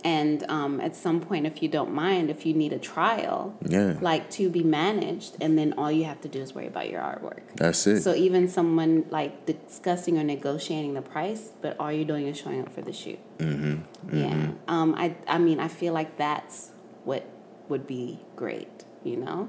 and 0.02 0.44
um, 0.48 0.80
at 0.80 0.96
some 0.96 1.20
point, 1.20 1.46
if 1.46 1.62
you 1.62 1.68
don't 1.68 1.92
mind, 1.92 2.30
if 2.30 2.46
you 2.46 2.54
need 2.54 2.72
a 2.72 2.78
trial, 2.78 3.54
Yeah. 3.68 3.98
like 4.00 4.30
to 4.38 4.48
be 4.48 4.62
managed, 4.62 5.36
and 5.40 5.58
then 5.58 5.74
all 5.76 5.92
you 5.92 6.04
have 6.04 6.20
to 6.22 6.28
do 6.28 6.40
is 6.40 6.54
worry 6.54 6.66
about 6.68 6.88
your 6.88 7.00
artwork. 7.02 7.42
that's 7.56 7.86
it 7.86 8.00
So 8.02 8.14
even 8.14 8.48
someone 8.48 9.04
like 9.10 9.46
discussing 9.46 10.18
or 10.18 10.24
negotiating 10.24 10.94
the 10.94 11.02
price, 11.02 11.52
but 11.60 11.76
all 11.78 11.92
you're 11.92 12.04
doing 12.14 12.26
is 12.26 12.36
showing 12.38 12.60
up 12.62 12.72
for 12.72 12.82
the 12.82 12.92
shoot. 12.92 13.18
mm-hmm. 13.38 14.16
Yeah. 14.16 14.50
Um. 14.68 14.94
I 14.96 15.16
I 15.28 15.38
mean 15.38 15.60
I 15.60 15.68
feel 15.68 15.92
like 15.92 16.16
that's 16.16 16.70
what 17.04 17.22
would 17.68 17.86
be 17.86 18.20
great. 18.36 18.84
You 19.04 19.16
know. 19.16 19.48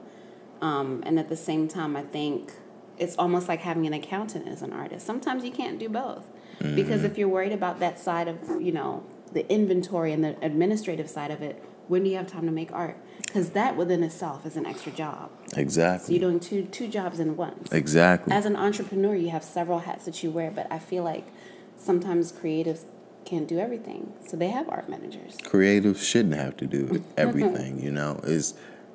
Um. 0.61 1.01
And 1.05 1.17
at 1.19 1.29
the 1.29 1.37
same 1.37 1.67
time, 1.67 1.95
I 1.95 2.03
think 2.03 2.51
it's 2.97 3.15
almost 3.15 3.47
like 3.47 3.61
having 3.61 3.85
an 3.85 3.93
accountant 3.93 4.47
as 4.47 4.61
an 4.63 4.73
artist. 4.73 5.05
Sometimes 5.05 5.43
you 5.45 5.51
can't 5.51 5.77
do 5.77 5.87
both 5.87 6.25
because 6.59 7.01
mm-hmm. 7.01 7.05
if 7.05 7.17
you're 7.17 7.29
worried 7.29 7.51
about 7.51 7.79
that 7.79 7.99
side 7.99 8.27
of 8.27 8.61
you 8.61 8.71
know 8.71 9.03
the 9.33 9.49
inventory 9.51 10.13
and 10.13 10.23
the 10.23 10.35
administrative 10.41 11.09
side 11.09 11.31
of 11.31 11.41
it, 11.41 11.63
when 11.87 12.03
do 12.03 12.09
you 12.09 12.17
have 12.17 12.27
time 12.27 12.45
to 12.45 12.51
make 12.51 12.71
art? 12.71 12.97
Because 13.17 13.51
that 13.51 13.75
within 13.75 14.03
itself 14.03 14.45
is 14.45 14.55
an 14.55 14.65
extra 14.65 14.91
job. 14.91 15.29
So 15.53 15.59
exactly 15.61 16.15
you're 16.15 16.29
doing 16.29 16.39
two 16.39 16.63
two 16.65 16.87
jobs 16.87 17.19
in 17.19 17.35
one. 17.35 17.65
exactly 17.71 18.33
as 18.33 18.45
an 18.45 18.55
entrepreneur, 18.55 19.15
you 19.15 19.29
have 19.29 19.43
several 19.43 19.79
hats 19.79 20.05
that 20.05 20.23
you 20.23 20.31
wear, 20.31 20.51
but 20.51 20.71
I 20.71 20.79
feel 20.79 21.03
like 21.03 21.27
sometimes 21.75 22.31
creatives 22.31 22.85
can't 23.25 23.47
do 23.47 23.59
everything. 23.59 24.13
So 24.25 24.37
they 24.37 24.49
have 24.49 24.69
art 24.69 24.89
managers. 24.89 25.37
creative 25.43 26.01
shouldn't 26.01 26.35
have 26.35 26.57
to 26.57 26.65
do 26.65 27.03
everything 27.17 27.81
you 27.81 27.91
know 27.91 28.19
is 28.23 28.53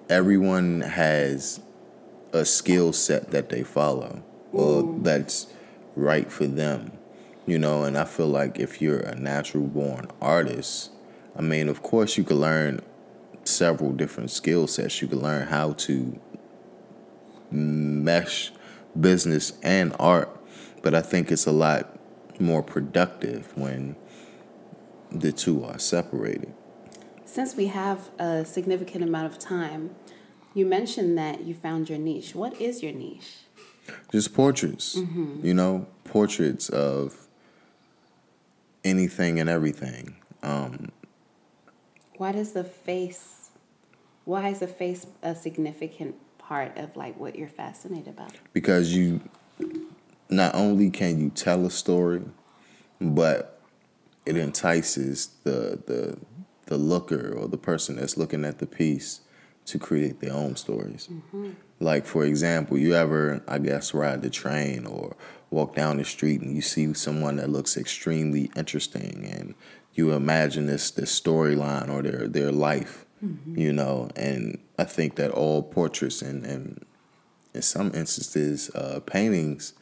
everyone 0.09 0.81
has 0.81 1.61
a 2.33 2.45
skill 2.45 2.93
set 2.93 3.31
that 3.31 3.51
they 3.51 3.63
follow 3.63 4.23
or 4.53 4.83
mm. 4.83 5.05
that's 5.05 5.47
right 5.95 6.31
for 6.33 6.47
them 6.47 6.93
you 7.47 7.59
know 7.59 7.85
and 7.85 7.97
i 7.97 8.05
feel 8.05 8.29
like 8.29 8.59
if 8.59 8.81
you're 8.81 9.01
a 9.01 9.15
natural 9.15 9.67
born 9.67 10.07
artist 10.21 10.91
i 11.37 11.43
mean 11.43 11.69
of 11.69 11.83
course 11.83 12.17
you 12.17 12.25
could 12.25 12.37
learn 12.37 12.81
several 13.45 13.91
different 13.93 14.31
skill 14.31 14.67
sets 14.67 15.03
you 15.03 15.09
could 15.09 15.23
learn 15.23 15.47
how 15.49 15.73
to 15.73 16.19
mesh 17.51 18.53
business 18.99 19.53
and 19.63 19.95
art 19.99 20.29
but 20.83 20.95
i 20.95 21.03
think 21.03 21.31
it's 21.31 21.47
a 21.47 21.53
lot 21.53 21.99
more 22.41 22.63
productive 22.63 23.57
when 23.57 23.97
the 25.11 25.33
two 25.33 25.65
are 25.65 25.79
separated 25.79 26.53
Since 27.25 27.57
we 27.57 27.69
have 27.69 28.11
a 28.19 28.45
significant 28.45 29.03
amount 29.03 29.27
of 29.33 29.39
time, 29.39 29.95
you 30.53 30.67
mentioned 30.67 31.17
that 31.17 31.45
you 31.45 31.55
found 31.55 31.89
your 31.89 31.99
niche. 31.99 32.35
What 32.35 32.61
is 32.61 32.83
your 32.83 32.93
niche? 32.93 33.43
just 34.11 34.35
portraits 34.35 34.97
mm-hmm. 34.97 35.45
you 35.45 35.55
know 35.55 35.87
portraits 36.05 36.69
of 36.69 37.22
anything 38.85 39.39
and 39.41 39.49
everything 39.49 40.17
um 40.43 40.91
Why 42.17 42.33
does 42.33 42.53
the 42.53 42.65
face 42.65 43.51
why 44.25 44.49
is 44.49 44.61
the 44.61 44.69
face 44.69 45.07
a 45.23 45.35
significant 45.35 46.15
part 46.39 46.77
of 46.79 46.97
like 46.97 47.19
what 47.19 47.37
you're 47.37 47.49
fascinated 47.49 48.09
about? 48.09 48.33
because 48.53 48.95
you 48.95 49.21
not 50.29 50.55
only 50.55 50.91
can 50.91 51.21
you 51.21 51.31
tell 51.31 51.65
a 51.67 51.71
story 51.71 52.23
but 53.01 53.61
it 54.27 54.37
entices 54.37 55.29
the 55.45 55.79
the 55.87 56.17
the 56.67 56.77
looker 56.79 57.33
or 57.37 57.49
the 57.49 57.59
person 57.59 57.97
that's 57.97 58.17
looking 58.17 58.45
at 58.45 58.59
the 58.59 58.67
piece 58.67 59.21
to 59.67 59.79
create 59.79 60.21
their 60.21 60.33
own 60.33 60.57
stories. 60.57 61.09
Like 61.81 62.07
for 62.07 62.25
example, 62.25 62.79
you 62.79 62.95
ever 62.95 63.43
I 63.49 63.59
guess 63.59 63.95
ride 63.95 64.23
the 64.23 64.31
train 64.31 64.87
or 64.87 65.17
walk 65.51 65.75
down 65.75 65.99
the 65.99 66.05
street 66.05 66.41
and 66.41 66.55
you 66.55 66.63
see 66.63 66.93
someone 66.95 67.37
that 67.37 67.51
looks 67.51 67.77
extremely 67.77 68.51
interesting 68.57 69.27
and 69.31 69.55
you 69.95 70.13
imagine 70.13 70.67
this 70.67 70.91
this 70.91 71.21
storyline 71.21 71.89
or 71.91 72.03
their 72.03 72.27
their 72.27 72.53
life, 72.53 73.05
you 73.59 73.73
know, 73.73 74.11
and 74.17 74.59
I 74.79 74.85
think 74.85 75.17
that 75.17 75.31
all 75.31 75.63
portraits 75.63 76.23
and, 76.23 76.45
and 76.45 76.85
in 77.55 77.63
some 77.63 77.93
instances 77.95 78.71
uh, 78.75 79.01
paintings 79.05 79.75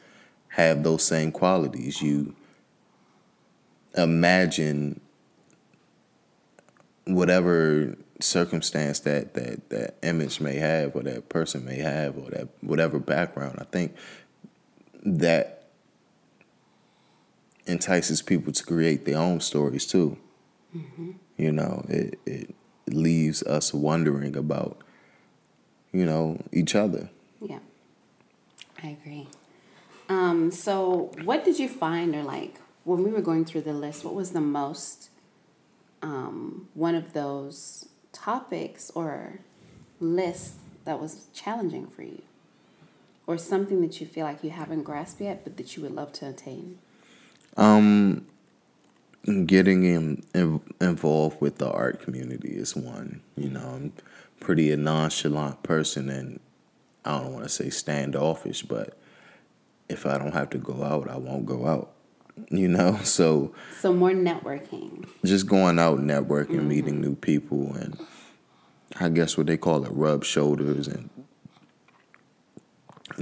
have 0.49 0.83
those 0.83 1.03
same 1.03 1.31
qualities. 1.31 2.01
You 2.01 2.35
imagine 3.95 4.99
whatever 7.05 7.95
circumstance 8.21 8.99
that, 8.99 9.33
that 9.33 9.69
that 9.69 9.95
image 10.03 10.39
may 10.39 10.55
have 10.55 10.95
or 10.95 11.03
that 11.03 11.29
person 11.29 11.65
may 11.65 11.77
have 11.77 12.17
or 12.17 12.29
that 12.29 12.47
whatever 12.61 12.99
background 12.99 13.57
i 13.59 13.63
think 13.65 13.95
that 15.03 15.61
entices 17.65 18.21
people 18.21 18.51
to 18.53 18.63
create 18.63 19.05
their 19.05 19.17
own 19.17 19.39
stories 19.39 19.85
too. 19.85 20.17
You 21.37 21.51
know 21.51 21.85
it, 21.89 22.19
it 22.25 22.55
leaves 22.87 23.43
us 23.43 23.73
wondering 23.73 24.35
about 24.35 24.77
you 25.91 26.05
know 26.05 26.41
each 26.51 26.75
other. 26.75 27.09
Yeah, 27.41 27.59
I 28.81 28.89
agree. 28.89 29.27
Um, 30.07 30.51
so, 30.51 31.11
what 31.23 31.43
did 31.43 31.57
you 31.57 31.67
find, 31.67 32.15
or 32.15 32.23
like 32.23 32.59
when 32.83 33.03
we 33.03 33.09
were 33.11 33.21
going 33.21 33.45
through 33.45 33.61
the 33.61 33.73
list, 33.73 34.05
what 34.05 34.13
was 34.13 34.31
the 34.31 34.41
most 34.41 35.09
um, 36.01 36.67
one 36.73 36.95
of 36.95 37.13
those 37.13 37.89
topics 38.11 38.91
or 38.95 39.39
lists 39.99 40.57
that 40.85 40.99
was 40.99 41.27
challenging 41.33 41.87
for 41.87 42.03
you, 42.03 42.21
or 43.27 43.37
something 43.37 43.81
that 43.81 44.01
you 44.01 44.07
feel 44.07 44.25
like 44.25 44.43
you 44.43 44.49
haven't 44.49 44.83
grasped 44.83 45.21
yet, 45.21 45.43
but 45.43 45.57
that 45.57 45.75
you 45.75 45.83
would 45.83 45.93
love 45.93 46.11
to 46.13 46.27
attain? 46.27 46.79
Um, 47.57 48.25
getting 49.45 49.83
in, 49.83 50.23
in, 50.33 50.61
involved 50.79 51.41
with 51.41 51.57
the 51.57 51.69
art 51.71 52.01
community 52.01 52.49
is 52.49 52.75
one. 52.75 53.21
You 53.35 53.49
know, 53.49 53.67
I'm 53.75 53.93
pretty 54.39 54.71
a 54.71 54.77
nonchalant 54.77 55.61
person, 55.63 56.09
and 56.09 56.39
I 57.05 57.19
don't 57.19 57.33
want 57.33 57.45
to 57.45 57.49
say 57.49 57.69
standoffish, 57.69 58.63
but 58.63 58.97
if 59.89 60.05
I 60.05 60.17
don't 60.17 60.33
have 60.33 60.49
to 60.51 60.57
go 60.57 60.83
out, 60.83 61.09
I 61.09 61.17
won't 61.17 61.45
go 61.45 61.67
out. 61.67 61.91
You 62.49 62.67
know, 62.67 62.97
so 63.03 63.53
So 63.79 63.93
more 63.93 64.11
networking. 64.11 65.07
just 65.25 65.47
going 65.47 65.79
out, 65.79 65.99
networking, 65.99 66.63
meeting 66.65 67.01
new 67.01 67.15
people, 67.15 67.73
and 67.75 67.97
I 68.99 69.09
guess 69.09 69.37
what 69.37 69.47
they 69.47 69.57
call 69.57 69.83
it, 69.85 69.91
rub 69.91 70.23
shoulders, 70.23 70.87
and 70.87 71.09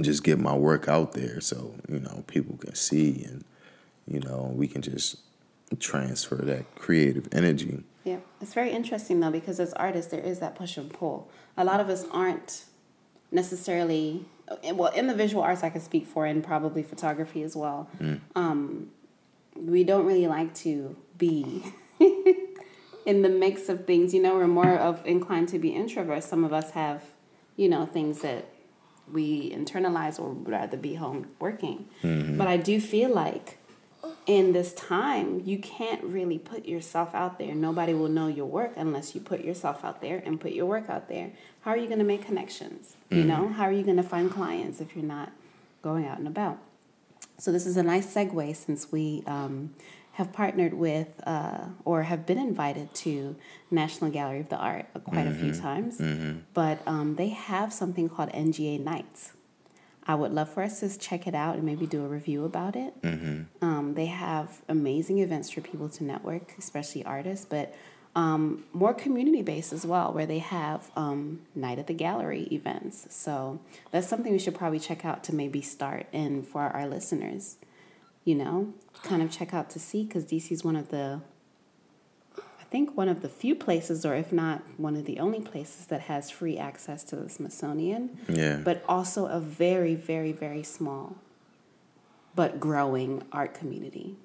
just 0.00 0.22
get 0.24 0.38
my 0.38 0.54
work 0.54 0.88
out 0.88 1.12
there, 1.12 1.40
so 1.40 1.74
you 1.88 1.98
know 2.00 2.24
people 2.26 2.56
can 2.56 2.74
see, 2.74 3.24
and 3.24 3.44
you 4.06 4.20
know 4.20 4.52
we 4.54 4.66
can 4.68 4.82
just 4.82 5.16
transfer 5.78 6.36
that 6.36 6.74
creative 6.76 7.28
energy. 7.32 7.82
Yeah, 8.04 8.18
it's 8.40 8.54
very 8.54 8.70
interesting 8.70 9.20
though 9.20 9.30
because 9.30 9.60
as 9.60 9.72
artists 9.74 10.10
there 10.10 10.20
is 10.20 10.38
that 10.40 10.54
push 10.54 10.76
and 10.76 10.92
pull. 10.92 11.28
A 11.56 11.64
lot 11.64 11.80
of 11.80 11.88
us 11.88 12.04
aren't 12.10 12.64
necessarily 13.30 14.24
well 14.74 14.92
in 14.92 15.06
the 15.06 15.14
visual 15.14 15.42
arts 15.42 15.62
I 15.62 15.70
can 15.70 15.80
speak 15.80 16.06
for 16.06 16.26
and 16.26 16.42
probably 16.42 16.82
photography 16.82 17.42
as 17.42 17.54
well. 17.54 17.88
Um, 18.34 18.90
we 19.56 19.84
don't 19.84 20.06
really 20.06 20.26
like 20.26 20.54
to 20.56 20.96
be 21.18 21.62
in 23.06 23.22
the 23.22 23.28
mix 23.28 23.68
of 23.68 23.86
things. 23.86 24.14
You 24.14 24.22
know, 24.22 24.34
we're 24.34 24.46
more 24.46 24.76
of 24.76 25.04
inclined 25.06 25.48
to 25.48 25.58
be 25.58 25.70
introverts. 25.70 26.24
Some 26.24 26.44
of 26.44 26.52
us 26.52 26.70
have, 26.72 27.04
you 27.56 27.68
know, 27.68 27.86
things 27.86 28.20
that 28.20 28.46
we 29.12 29.50
internalize 29.50 30.20
or 30.20 30.30
would 30.30 30.48
rather 30.48 30.76
be 30.76 30.94
home 30.94 31.28
working. 31.38 31.88
Mm-hmm. 32.02 32.38
But 32.38 32.46
I 32.46 32.56
do 32.56 32.80
feel 32.80 33.12
like 33.12 33.58
in 34.26 34.52
this 34.52 34.72
time, 34.74 35.42
you 35.44 35.58
can't 35.58 36.02
really 36.04 36.38
put 36.38 36.66
yourself 36.66 37.14
out 37.14 37.38
there. 37.38 37.54
Nobody 37.54 37.94
will 37.94 38.08
know 38.08 38.28
your 38.28 38.46
work 38.46 38.72
unless 38.76 39.14
you 39.14 39.20
put 39.20 39.44
yourself 39.44 39.84
out 39.84 40.00
there 40.00 40.22
and 40.24 40.40
put 40.40 40.52
your 40.52 40.66
work 40.66 40.88
out 40.88 41.08
there. 41.08 41.32
How 41.62 41.72
are 41.72 41.76
you 41.76 41.86
going 41.86 41.98
to 41.98 42.04
make 42.04 42.24
connections? 42.24 42.96
You 43.10 43.18
mm-hmm. 43.18 43.28
know, 43.28 43.48
how 43.48 43.64
are 43.64 43.72
you 43.72 43.82
going 43.82 43.96
to 43.96 44.02
find 44.02 44.30
clients 44.30 44.80
if 44.80 44.94
you're 44.94 45.04
not 45.04 45.32
going 45.82 46.06
out 46.06 46.18
and 46.18 46.28
about? 46.28 46.58
So 47.40 47.50
this 47.52 47.66
is 47.66 47.76
a 47.76 47.82
nice 47.82 48.06
segue 48.14 48.54
since 48.54 48.92
we 48.92 49.22
um, 49.26 49.74
have 50.12 50.32
partnered 50.32 50.74
with 50.74 51.08
uh, 51.26 51.64
or 51.84 52.02
have 52.02 52.26
been 52.26 52.38
invited 52.38 52.92
to 52.96 53.34
National 53.70 54.10
Gallery 54.10 54.40
of 54.40 54.48
the 54.50 54.56
Art 54.56 54.86
quite 55.04 55.26
a 55.26 55.32
few 55.32 55.52
times. 55.54 55.98
But 56.52 56.80
um, 56.86 57.16
they 57.16 57.30
have 57.30 57.72
something 57.72 58.08
called 58.08 58.30
NGA 58.30 58.78
Nights. 58.80 59.32
I 60.06 60.14
would 60.16 60.32
love 60.32 60.48
for 60.48 60.62
us 60.62 60.80
to 60.80 60.98
check 60.98 61.26
it 61.26 61.34
out 61.34 61.54
and 61.56 61.64
maybe 61.64 61.86
do 61.86 62.04
a 62.04 62.08
review 62.08 62.44
about 62.44 62.74
it. 62.76 62.92
Um, 63.62 63.94
they 63.94 64.06
have 64.06 64.60
amazing 64.68 65.18
events 65.20 65.50
for 65.50 65.60
people 65.60 65.88
to 65.90 66.04
network, 66.04 66.54
especially 66.58 67.04
artists, 67.04 67.46
but 67.48 67.74
um, 68.16 68.64
more 68.72 68.92
community 68.92 69.42
based 69.42 69.72
as 69.72 69.86
well, 69.86 70.12
where 70.12 70.26
they 70.26 70.38
have 70.40 70.90
um, 70.96 71.40
night 71.54 71.78
at 71.78 71.86
the 71.86 71.94
gallery 71.94 72.48
events. 72.50 73.06
So 73.10 73.60
that's 73.92 74.08
something 74.08 74.32
we 74.32 74.38
should 74.38 74.54
probably 74.54 74.80
check 74.80 75.04
out 75.04 75.22
to 75.24 75.34
maybe 75.34 75.60
start 75.60 76.06
and 76.12 76.46
for 76.46 76.62
our 76.62 76.88
listeners, 76.88 77.56
you 78.24 78.34
know, 78.34 78.74
kind 79.02 79.22
of 79.22 79.30
check 79.30 79.54
out 79.54 79.70
to 79.70 79.78
see 79.78 80.04
because 80.04 80.24
DC 80.24 80.50
is 80.50 80.64
one 80.64 80.74
of 80.76 80.88
the, 80.88 81.20
I 82.36 82.64
think 82.64 82.96
one 82.96 83.08
of 83.08 83.22
the 83.22 83.28
few 83.28 83.54
places, 83.54 84.04
or 84.04 84.14
if 84.16 84.32
not 84.32 84.62
one 84.76 84.96
of 84.96 85.04
the 85.04 85.20
only 85.20 85.40
places 85.40 85.86
that 85.86 86.02
has 86.02 86.30
free 86.30 86.58
access 86.58 87.04
to 87.04 87.16
the 87.16 87.28
Smithsonian 87.28 88.18
Yeah, 88.28 88.56
but 88.64 88.82
also 88.88 89.26
a 89.26 89.38
very, 89.38 89.94
very, 89.94 90.32
very 90.32 90.64
small 90.64 91.16
but 92.34 92.60
growing 92.60 93.22
art 93.32 93.54
community. 93.54 94.16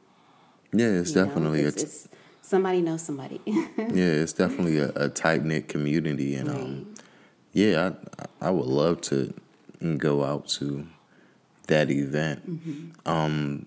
yeah, 0.73 0.87
it's 0.87 1.11
you 1.11 1.17
know? 1.17 1.25
definitely 1.25 1.61
it's, 1.61 1.83
it's 1.83 2.07
somebody 2.45 2.81
knows 2.81 3.01
somebody. 3.01 3.41
yeah, 3.45 3.63
it's 3.77 4.33
definitely 4.33 4.77
a, 4.77 4.89
a 4.95 5.09
tight 5.09 5.43
knit 5.43 5.67
community, 5.67 6.35
and 6.35 6.49
um, 6.49 6.95
yeah, 7.53 7.91
I 8.41 8.47
I 8.47 8.49
would 8.51 8.67
love 8.67 9.01
to 9.01 9.33
go 9.97 10.23
out 10.23 10.47
to 10.47 10.87
that 11.67 11.89
event. 11.89 12.43
Um, 13.05 13.65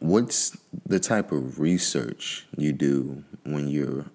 what's 0.00 0.56
the 0.84 1.00
type 1.00 1.32
of 1.32 1.60
research 1.60 2.46
you 2.56 2.72
do 2.72 3.24
when 3.44 3.68
you're 3.68 4.06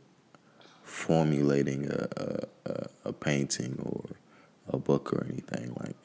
formulating 0.84 1.89
a, 1.89 2.07
a, 2.17 2.71
a, 2.71 2.88
a 3.05 3.13
painting 3.13 3.81
or 3.84 4.15
a 4.67 4.77
book 4.77 5.13
or 5.13 5.25
anything 5.29 5.73
like? 5.79 5.95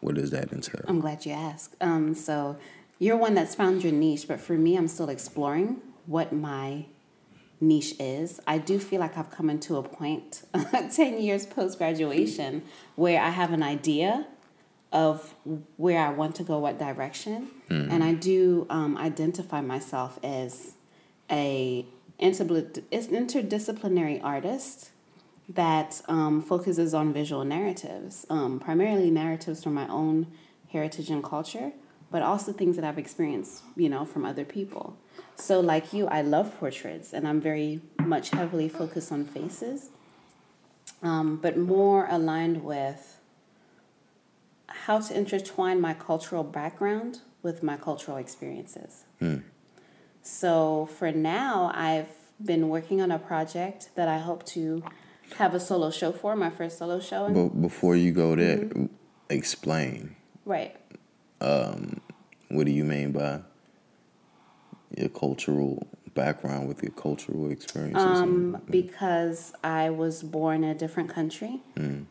What 0.00 0.14
does 0.14 0.30
that 0.30 0.50
entail? 0.52 0.82
I'm 0.88 1.00
glad 1.00 1.26
you 1.26 1.32
asked. 1.32 1.76
Um, 1.82 2.14
so 2.14 2.56
you're 2.98 3.18
one 3.18 3.34
that's 3.34 3.54
found 3.54 3.84
your 3.84 3.92
niche, 3.92 4.26
but 4.26 4.40
for 4.40 4.54
me, 4.54 4.76
I'm 4.76 4.88
still 4.88 5.10
exploring 5.10 5.82
what 6.06 6.32
my 6.32 6.86
niche 7.60 7.94
is. 7.98 8.40
I 8.46 8.58
do 8.58 8.78
feel 8.78 9.00
like 9.00 9.16
I've 9.18 9.30
come 9.30 9.50
into 9.50 9.76
a 9.76 9.82
point 9.82 10.42
10 10.92 11.20
years 11.20 11.46
post 11.46 11.78
graduation 11.78 12.62
where 12.96 13.20
I 13.22 13.30
have 13.30 13.52
an 13.52 13.62
idea 13.62 14.26
of 14.92 15.34
where 15.76 16.00
I 16.04 16.10
want 16.10 16.34
to 16.36 16.42
go, 16.42 16.58
what 16.58 16.78
direction, 16.78 17.48
and 17.68 18.02
I 18.02 18.12
do 18.14 18.66
um, 18.70 18.96
identify 18.98 19.60
myself 19.60 20.18
as 20.24 20.74
a 21.30 21.86
interdiscipl- 22.20 22.82
interdisciplinary 22.90 24.20
artist 24.24 24.90
that 25.48 26.00
um, 26.08 26.42
focuses 26.42 26.92
on 26.94 27.12
visual 27.12 27.44
narratives, 27.44 28.26
um, 28.30 28.58
primarily 28.58 29.10
narratives 29.10 29.62
from 29.62 29.74
my 29.74 29.86
own 29.88 30.26
heritage 30.72 31.08
and 31.10 31.22
culture, 31.22 31.72
but 32.10 32.22
also 32.22 32.52
things 32.52 32.76
that 32.76 32.84
I've 32.84 32.98
experienced, 32.98 33.62
you 33.76 33.88
know, 33.88 34.04
from 34.04 34.24
other 34.24 34.44
people. 34.44 34.96
So, 35.36 35.60
like 35.60 35.92
you, 35.92 36.06
I 36.08 36.22
love 36.22 36.58
portraits, 36.58 37.12
and 37.12 37.26
I'm 37.26 37.40
very 37.40 37.80
much 37.98 38.30
heavily 38.30 38.68
focused 38.68 39.12
on 39.12 39.24
faces, 39.24 39.90
um, 41.02 41.36
but 41.36 41.56
more 41.56 42.06
aligned 42.10 42.62
with 42.64 43.20
how 44.68 45.00
to 45.00 45.16
intertwine 45.16 45.80
my 45.80 45.94
cultural 45.94 46.44
background 46.44 47.20
with 47.42 47.62
my 47.62 47.76
cultural 47.76 48.16
experiences. 48.16 49.04
So 50.22 50.86
for 50.98 51.12
now, 51.12 51.70
I've 51.74 52.08
been 52.44 52.68
working 52.68 53.00
on 53.00 53.10
a 53.10 53.18
project 53.18 53.90
that 53.94 54.08
I 54.08 54.18
hope 54.18 54.44
to 54.46 54.82
have 55.36 55.54
a 55.54 55.60
solo 55.60 55.90
show 55.90 56.12
for, 56.12 56.36
my 56.36 56.50
first 56.50 56.78
solo 56.78 57.00
show. 57.00 57.28
But 57.30 57.60
before 57.60 57.96
you 57.96 58.12
go 58.12 58.34
there, 58.34 58.68
explain. 59.28 60.16
right. 60.44 60.76
What 62.50 62.66
do 62.66 62.72
you 62.72 62.84
mean 62.84 63.12
by 63.12 63.40
your 64.96 65.08
cultural 65.08 65.86
background 66.14 66.66
with 66.68 66.82
your 66.82 66.92
cultural 66.92 67.50
experiences? 67.50 68.04
Um, 68.04 68.60
because 68.68 69.52
I 69.62 69.90
was 69.90 70.22
born 70.24 70.64
in 70.64 70.70
a 70.70 70.74
different 70.74 71.08
country 71.10 71.60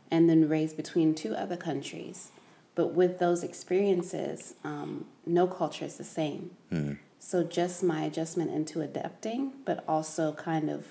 and 0.09 0.29
then 0.29 0.47
raised 0.47 0.77
between 0.77 1.13
two 1.13 1.35
other 1.35 1.57
countries. 1.57 2.31
But 2.75 2.93
with 2.93 3.19
those 3.19 3.43
experiences, 3.43 4.55
um, 4.63 5.05
no 5.25 5.45
culture 5.45 5.83
is 5.83 5.97
the 5.97 6.05
same. 6.05 6.51
So 7.19 7.43
just 7.43 7.83
my 7.83 8.03
adjustment 8.03 8.51
into 8.51 8.79
adapting, 8.79 9.51
but 9.65 9.83
also 9.89 10.31
kind 10.31 10.69
of 10.69 10.87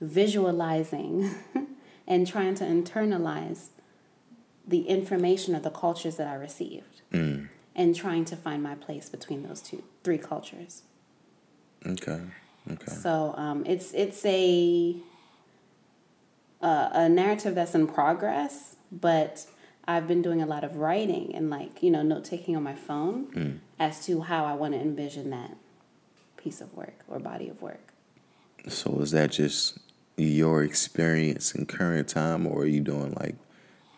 visualizing 0.00 1.30
and 2.08 2.26
trying 2.26 2.56
to 2.56 2.64
internalize 2.64 3.68
the 4.66 4.88
information 4.88 5.54
of 5.54 5.62
the 5.62 5.70
cultures 5.70 6.16
that 6.16 6.26
I 6.26 6.34
received 6.34 6.99
Mm. 7.12 7.48
and 7.74 7.96
trying 7.96 8.24
to 8.26 8.36
find 8.36 8.62
my 8.62 8.76
place 8.76 9.08
between 9.08 9.42
those 9.42 9.60
two, 9.60 9.82
three 10.04 10.18
cultures. 10.18 10.82
Okay. 11.84 12.20
Okay. 12.70 12.92
So 12.92 13.34
um, 13.36 13.64
it's 13.66 13.92
it's 13.94 14.24
a 14.24 14.96
a, 16.60 16.90
a 16.92 17.08
narrative 17.08 17.54
that's 17.54 17.74
in 17.74 17.86
progress, 17.86 18.76
but 18.92 19.46
I've 19.88 20.06
been 20.06 20.22
doing 20.22 20.42
a 20.42 20.46
lot 20.46 20.62
of 20.62 20.76
writing 20.76 21.34
and 21.34 21.50
like 21.50 21.82
you 21.82 21.90
know 21.90 22.02
note 22.02 22.24
taking 22.24 22.56
on 22.56 22.62
my 22.62 22.74
phone 22.74 23.26
mm. 23.32 23.58
as 23.78 24.04
to 24.06 24.22
how 24.22 24.44
I 24.44 24.54
want 24.54 24.74
to 24.74 24.80
envision 24.80 25.30
that 25.30 25.56
piece 26.36 26.60
of 26.60 26.74
work 26.74 26.94
or 27.08 27.18
body 27.18 27.48
of 27.48 27.60
work. 27.62 27.92
So 28.68 29.00
is 29.00 29.10
that 29.12 29.32
just 29.32 29.78
your 30.16 30.62
experience 30.62 31.54
in 31.54 31.66
current 31.66 32.08
time, 32.08 32.46
or 32.46 32.62
are 32.62 32.66
you 32.66 32.80
doing 32.80 33.14
like 33.18 33.36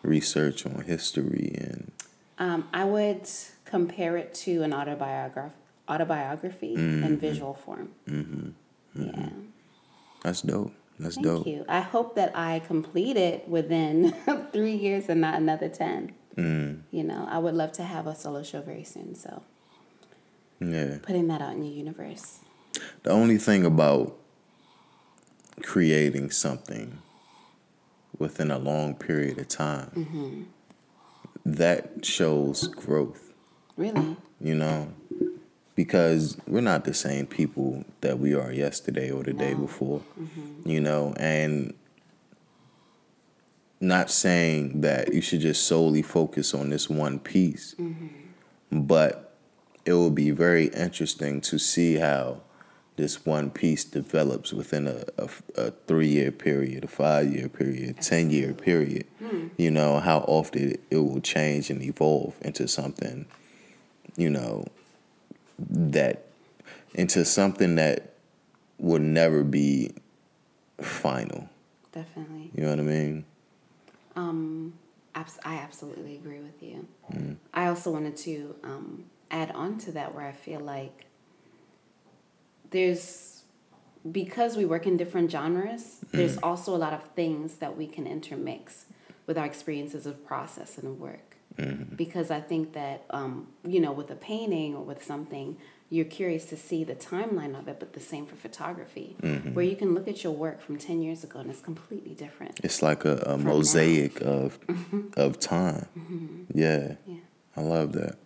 research 0.01 0.65
on 0.65 0.83
history 0.83 1.53
and? 1.59 1.91
Um, 2.43 2.67
I 2.73 2.83
would 2.83 3.27
compare 3.63 4.17
it 4.17 4.33
to 4.45 4.63
an 4.63 4.71
autobiograph- 4.73 5.55
autobiography 5.87 6.73
in 6.75 7.17
visual 7.17 7.53
form. 7.53 7.89
Yeah. 8.95 9.29
That's 10.23 10.41
dope. 10.41 10.73
That's 10.99 11.15
Thank 11.15 11.25
dope. 11.25 11.43
Thank 11.45 11.55
you. 11.55 11.65
I 11.69 11.79
hope 11.79 12.15
that 12.15 12.31
I 12.35 12.59
complete 12.59 13.15
it 13.17 13.47
within 13.47 14.13
three 14.51 14.75
years 14.75 15.07
and 15.09 15.21
not 15.21 15.35
another 15.35 15.69
10. 15.69 16.13
Mm. 16.35 16.81
You 16.91 17.03
know, 17.03 17.25
I 17.29 17.39
would 17.39 17.53
love 17.55 17.71
to 17.73 17.83
have 17.83 18.07
a 18.07 18.15
solo 18.15 18.43
show 18.43 18.61
very 18.61 18.83
soon. 18.83 19.15
So 19.15 19.41
Yeah. 20.59 20.97
putting 21.01 21.27
that 21.29 21.41
out 21.41 21.53
in 21.53 21.61
the 21.61 21.67
universe. 21.83 22.39
The 23.03 23.11
only 23.11 23.37
thing 23.37 23.65
about 23.65 24.17
creating 25.61 26.31
something 26.31 26.97
within 28.17 28.51
a 28.51 28.57
long 28.59 28.95
period 28.95 29.37
of 29.39 29.47
time 29.47 30.47
that 31.45 32.05
shows 32.05 32.67
growth, 32.67 33.33
Really? 33.77 34.15
you 34.39 34.55
know, 34.55 34.93
because 35.75 36.37
we're 36.47 36.61
not 36.61 36.85
the 36.85 36.93
same 36.93 37.25
people 37.25 37.83
that 38.01 38.19
we 38.19 38.33
are 38.33 38.51
yesterday 38.51 39.11
or 39.11 39.23
the 39.23 39.33
day 39.33 39.53
No. 39.53 39.59
before, 39.59 40.01
mm-hmm. 40.19 40.69
you 40.69 40.79
know, 40.79 41.13
and 41.17 41.73
not 43.79 44.09
saying 44.09 44.81
that 44.81 45.13
you 45.13 45.21
should 45.21 45.41
just 45.41 45.65
solely 45.67 46.01
focus 46.01 46.53
on 46.53 46.69
this 46.69 46.89
one 46.89 47.19
piece, 47.19 47.75
mm-hmm. 47.75 48.07
but 48.71 49.35
it 49.85 49.93
will 49.93 50.11
be 50.11 50.31
very 50.31 50.67
interesting 50.67 51.41
to 51.41 51.59
see 51.59 51.95
how 51.95 52.41
this 52.95 53.25
one 53.25 53.49
piece 53.49 53.83
develops 53.83 54.53
within 54.53 54.87
a, 54.87 55.03
a, 55.17 55.29
a 55.55 55.71
three 55.87 56.07
year 56.07 56.31
period, 56.31 56.83
a 56.83 56.87
five 56.87 57.33
year 57.33 57.49
period, 57.49 58.01
ten 58.01 58.29
year 58.29 58.53
period. 58.53 59.05
You 59.57 59.71
know 59.71 59.99
how 59.99 60.19
often 60.19 60.77
it 60.89 60.97
will 60.97 61.21
change 61.21 61.69
and 61.69 61.81
evolve 61.81 62.35
into 62.41 62.67
something, 62.67 63.25
you 64.17 64.29
know, 64.29 64.65
that 65.57 66.25
into 66.93 67.23
something 67.25 67.75
that 67.75 68.13
will 68.77 68.99
never 68.99 69.43
be 69.43 69.93
final. 70.81 71.49
Definitely. 71.91 72.51
You 72.55 72.63
know 72.63 72.69
what 72.71 72.79
I 72.79 72.83
mean? 72.83 73.25
Um, 74.15 74.73
abs- 75.15 75.39
I 75.45 75.55
absolutely 75.55 76.15
agree 76.15 76.39
with 76.39 76.61
you. 76.61 76.87
I 77.53 77.67
also 77.67 77.91
wanted 77.91 78.17
to 78.17 78.55
um, 78.63 79.05
add 79.31 79.51
on 79.51 79.77
to 79.79 79.91
that 79.93 80.13
where 80.13 80.27
I 80.27 80.31
feel 80.31 80.59
like 80.59 81.05
there's 82.73 83.43
because 84.11 84.57
we 84.57 84.65
work 84.65 84.85
in 84.85 84.97
different 84.97 85.31
genres, 85.31 85.99
mm. 86.05 86.11
there's 86.11 86.37
also 86.37 86.75
a 86.75 86.81
lot 86.85 86.93
of 86.93 87.03
things 87.15 87.55
that 87.55 87.77
we 87.77 87.87
can 87.87 88.05
intermix 88.05 88.85
with 89.25 89.37
our 89.37 89.45
experiences 89.45 90.05
of 90.05 90.25
process 90.25 90.77
and 90.77 90.99
work. 90.99 91.37
Mm. 91.55 91.95
Because 91.95 92.29
I 92.29 92.41
think 92.41 92.73
that 92.73 93.05
um, 93.11 93.47
you 93.65 93.79
know, 93.79 93.93
with 93.93 94.09
a 94.11 94.15
painting 94.15 94.75
or 94.75 94.83
with 94.83 95.03
something, 95.03 95.57
you're 95.89 96.05
curious 96.05 96.45
to 96.45 96.57
see 96.57 96.83
the 96.83 96.95
timeline 96.95 97.57
of 97.57 97.67
it, 97.67 97.79
but 97.79 97.93
the 97.93 97.99
same 97.99 98.25
for 98.25 98.35
photography, 98.35 99.15
mm-hmm. 99.21 99.53
where 99.53 99.63
you 99.63 99.75
can 99.75 99.93
look 99.93 100.07
at 100.07 100.23
your 100.23 100.33
work 100.33 100.59
from 100.61 100.77
ten 100.77 101.01
years 101.01 101.23
ago 101.23 101.39
and 101.39 101.49
it's 101.51 101.61
completely 101.61 102.15
different. 102.15 102.59
It's 102.63 102.81
like 102.81 103.05
a, 103.05 103.17
a 103.27 103.37
now. 103.37 103.53
mosaic 103.53 104.19
of 104.21 104.59
mm-hmm. 104.65 105.01
of 105.15 105.39
time. 105.39 105.87
Mm-hmm. 105.97 106.57
Yeah. 106.57 106.95
Yeah. 107.05 107.15
I 107.55 107.61
love 107.61 107.93
that. 107.93 108.17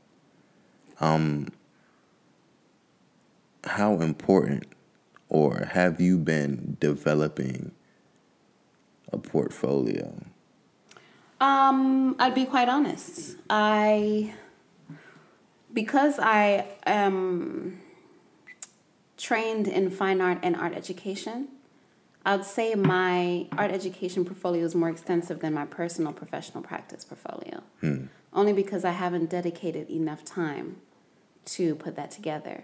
Um 1.02 1.50
how 3.68 4.00
important 4.00 4.66
or 5.30 5.68
have 5.72 6.00
you 6.00 6.18
been 6.18 6.78
developing 6.80 7.72
a 9.12 9.18
portfolio? 9.18 10.14
Um, 11.40 12.16
I'd 12.20 12.34
be 12.34 12.46
quite 12.46 12.70
honest. 12.70 13.36
I 13.50 14.34
because 15.74 16.18
I 16.20 16.66
am 16.86 17.82
trained 19.18 19.68
in 19.68 19.92
fine 19.92 20.22
art 20.22 20.40
and 20.42 20.56
art 20.56 20.74
education, 20.74 21.50
I'd 22.26 22.46
say 22.46 22.74
my 22.76 23.48
art 23.58 23.72
education 23.72 24.26
portfolio 24.26 24.66
is 24.66 24.74
more 24.74 24.90
extensive 24.90 25.40
than 25.40 25.54
my 25.54 25.66
personal 25.66 26.14
professional 26.14 26.64
practice 26.64 27.04
portfolio. 27.04 27.62
Only 28.34 28.54
because 28.54 28.84
I 28.84 28.92
haven't 28.92 29.30
dedicated 29.30 29.90
enough 29.90 30.24
time 30.26 30.78
to 31.48 31.76
put 31.76 31.96
that 31.96 32.12
together. 32.12 32.64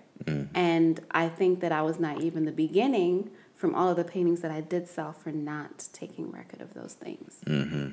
And 0.56 1.00
I 1.12 1.28
think 1.30 1.60
that 1.62 1.72
I 1.72 1.82
was 1.82 2.00
naive 2.00 2.36
in 2.38 2.46
the 2.46 2.52
beginning 2.52 3.30
from 3.56 3.76
all 3.76 3.90
of 3.90 3.98
the 3.98 4.04
paintings 4.04 4.42
that 4.42 4.52
I 4.52 4.62
did 4.62 4.88
sell 4.88 5.12
for 5.14 5.32
not 5.32 5.88
taking 5.94 6.32
record 6.32 6.62
of 6.62 6.74
those 6.74 6.94
things 6.94 7.40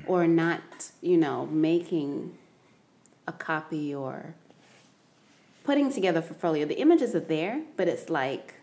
or 0.07 0.27
not, 0.27 0.91
you 1.01 1.17
know, 1.17 1.45
making 1.47 2.37
a 3.27 3.31
copy 3.33 3.93
or 3.93 4.35
putting 5.63 5.91
together 5.91 6.19
a 6.19 6.23
portfolio. 6.23 6.65
The 6.65 6.79
images 6.79 7.15
are 7.15 7.19
there, 7.21 7.61
but 7.77 7.87
it's 7.87 8.09
like, 8.09 8.55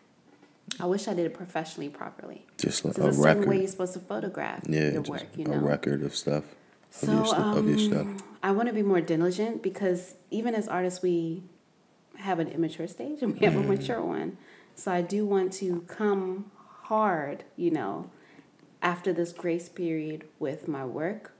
I 0.80 0.86
wish 0.86 1.08
I 1.08 1.14
did 1.14 1.26
it 1.26 1.34
professionally 1.34 1.88
properly. 1.88 2.44
Just 2.58 2.84
like 2.84 2.98
a 2.98 3.08
a 3.08 3.12
certain 3.12 3.22
way 3.42 3.46
record. 3.46 3.58
you're 3.60 3.68
supposed 3.68 3.94
to 3.94 4.00
photograph 4.00 4.62
Yeah, 4.68 4.90
your 4.92 5.02
work, 5.02 5.26
you 5.36 5.44
know. 5.44 5.54
a 5.54 5.58
record 5.58 6.02
of 6.02 6.14
stuff. 6.14 6.44
Of 6.44 7.08
So 7.08 7.12
your 7.12 7.26
stu- 7.26 7.36
of 7.36 7.68
your 7.68 7.78
stuff. 7.78 8.00
um, 8.06 8.22
I 8.42 8.50
want 8.52 8.68
to 8.68 8.74
be 8.74 8.82
more 8.82 9.00
diligent 9.00 9.62
because 9.62 10.14
even 10.30 10.54
as 10.54 10.68
artists, 10.68 11.02
we 11.02 11.42
have 12.18 12.38
an 12.38 12.48
immature 12.48 12.86
stage 12.86 13.22
and 13.22 13.38
we 13.38 13.46
have 13.46 13.56
a 13.56 13.60
mm. 13.60 13.68
mature 13.68 14.02
one. 14.02 14.36
So 14.74 14.92
I 14.92 15.02
do 15.02 15.26
want 15.26 15.52
to 15.54 15.82
come 15.88 16.50
hard, 16.82 17.44
you 17.56 17.70
know, 17.70 18.10
after 18.82 19.12
this 19.12 19.32
grace 19.32 19.68
period 19.68 20.24
with 20.38 20.68
my 20.68 20.84
work 20.84 21.32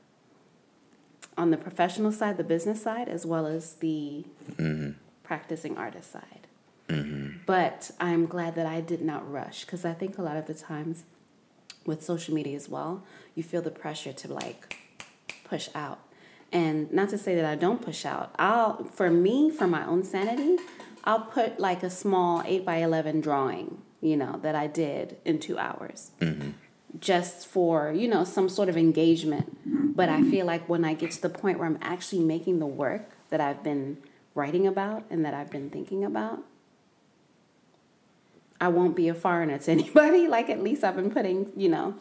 on 1.37 1.51
the 1.51 1.57
professional 1.57 2.11
side, 2.11 2.37
the 2.37 2.45
business 2.45 2.83
side, 2.83 3.09
as 3.09 3.25
well 3.25 3.47
as 3.47 3.75
the 3.75 4.25
mm-hmm. 4.53 4.91
practicing 5.23 5.79
artist 5.79 6.13
side. 6.13 6.49
Mm-hmm. 6.89 7.39
But 7.47 7.93
I'm 8.01 8.27
glad 8.27 8.57
that 8.57 8.67
I 8.67 8.81
did 8.81 9.03
not 9.03 9.31
rush 9.31 9.65
because 9.65 9.85
I 9.85 9.93
think 9.93 10.19
a 10.19 10.23
lot 10.23 10.37
of 10.37 10.47
the 10.47 10.55
times 10.55 11.05
with 11.87 12.03
social 12.03 12.35
media 12.35 12.57
as 12.57 12.69
well, 12.69 13.05
you 13.35 13.43
feel 13.43 13.63
the 13.63 13.71
pressure 13.71 14.13
to 14.13 14.33
like 14.33 14.77
push 15.45 15.69
out. 15.75 16.01
And 16.51 16.91
not 16.93 17.11
to 17.11 17.19
say 17.19 17.35
that 17.35 17.45
I 17.45 17.57
don't 17.57 17.83
push 17.83 18.07
out. 18.07 18.35
I'll 18.39 18.85
for 18.85 19.11
me, 19.11 19.51
for 19.51 19.67
my 19.67 19.87
own 19.87 20.03
sanity, 20.03 20.57
I'll 21.05 21.21
put 21.21 21.61
like 21.61 21.83
a 21.83 21.91
small 21.91 22.43
eight 22.47 22.65
by 22.65 22.77
eleven 22.77 23.21
drawing, 23.21 23.83
you 24.01 24.17
know, 24.17 24.39
that 24.43 24.55
I 24.55 24.67
did 24.67 25.19
in 25.25 25.41
two 25.41 25.59
hours. 25.59 26.11
Mm-hmm. 26.21 26.51
Just 26.99 27.47
for, 27.47 27.93
you 27.93 28.09
know, 28.09 28.25
some 28.25 28.49
sort 28.49 28.71
of 28.71 28.77
engagement. 28.77 29.95
But 29.95 30.09
I 30.09 30.23
feel 30.23 30.47
like 30.47 30.69
when 30.69 30.85
I 30.85 30.95
get 30.95 31.11
to 31.13 31.23
the 31.23 31.29
point 31.29 31.59
where 31.59 31.67
I'm 31.67 31.79
actually 31.83 32.23
making 32.23 32.61
the 32.61 32.67
work 32.67 33.11
that 33.29 33.41
I've 33.41 33.63
been 33.63 33.99
writing 34.35 34.67
about 34.67 35.05
and 35.11 35.25
that 35.25 35.35
I've 35.35 35.51
been 35.51 35.69
thinking 35.69 36.03
about, 36.03 36.45
I 38.61 38.69
won't 38.69 38.97
be 38.97 39.09
a 39.09 39.15
foreigner 39.15 39.59
to 39.59 39.71
anybody. 39.79 40.29
Like 40.29 40.49
at 40.49 40.63
least 40.63 40.85
I've 40.85 40.97
been 40.97 41.11
putting, 41.11 41.53
you 41.57 41.69
know, 41.69 41.95